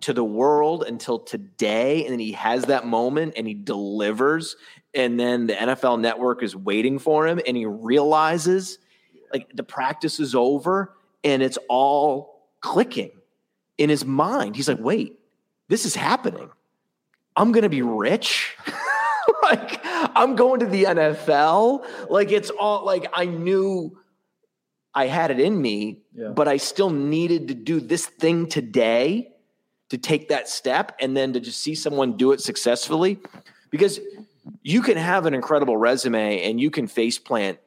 [0.01, 2.03] to the world until today.
[2.03, 4.55] And then he has that moment and he delivers.
[4.93, 8.77] And then the NFL network is waiting for him and he realizes
[9.33, 13.11] like the practice is over and it's all clicking
[13.77, 14.55] in his mind.
[14.55, 15.19] He's like, wait,
[15.67, 16.49] this is happening.
[17.35, 18.55] I'm going to be rich.
[19.43, 21.85] like, I'm going to the NFL.
[22.09, 23.97] Like, it's all like I knew
[24.93, 26.29] I had it in me, Yeah.
[26.29, 29.31] but I still needed to do this thing today
[29.89, 33.19] to take that step and then to just see someone do it successfully.
[33.69, 33.99] Because
[34.61, 37.59] you can have an incredible resume and you can face plant,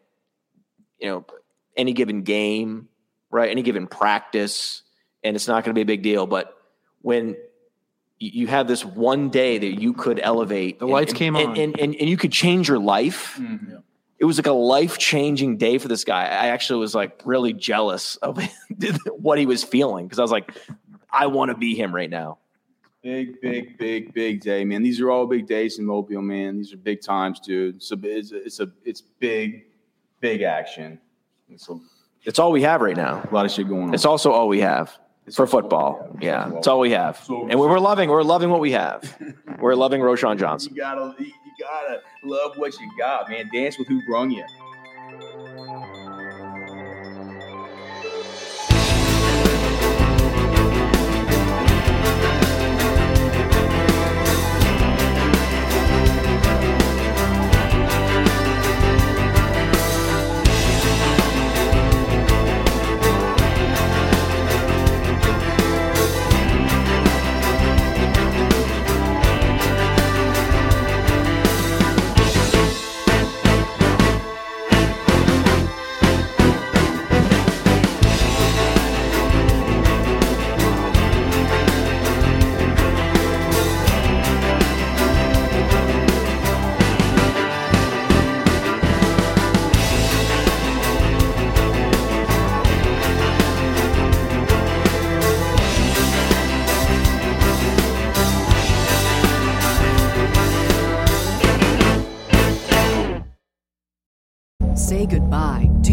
[0.99, 1.24] you know,
[1.77, 2.89] any given game,
[3.31, 3.51] right?
[3.51, 4.82] Any given practice,
[5.23, 6.27] and it's not going to be a big deal.
[6.27, 6.57] But
[7.01, 7.36] when
[8.19, 11.49] you have this one day that you could elevate, The and- lights and- came and,
[11.49, 11.59] on.
[11.59, 13.77] and, and, and you could change your life mm-hmm.
[14.19, 16.23] it was like a life changing day for this guy.
[16.23, 18.39] I actually was like really jealous of
[19.11, 20.53] what he was feeling because I was like,
[21.13, 22.39] I want to be him right now.
[23.03, 24.83] Big, big, big, big day, man.
[24.83, 26.57] These are all big days in Mobile, man.
[26.57, 27.83] These are big times, dude.
[27.83, 29.65] So it's a, it's a it's big,
[30.21, 31.01] big action.
[31.49, 31.79] It's a
[32.23, 33.21] It's all we have right now.
[33.29, 33.95] A lot of shit going on.
[33.95, 34.97] It's also all we have
[35.33, 36.17] for football.
[36.21, 38.09] Yeah, it's all we have, and we're loving.
[38.09, 39.17] We're loving what we have.
[39.61, 40.75] We're loving Roschon Johnson.
[40.75, 43.49] You gotta, you gotta love what you got, man.
[43.53, 44.45] Dance with who brung you.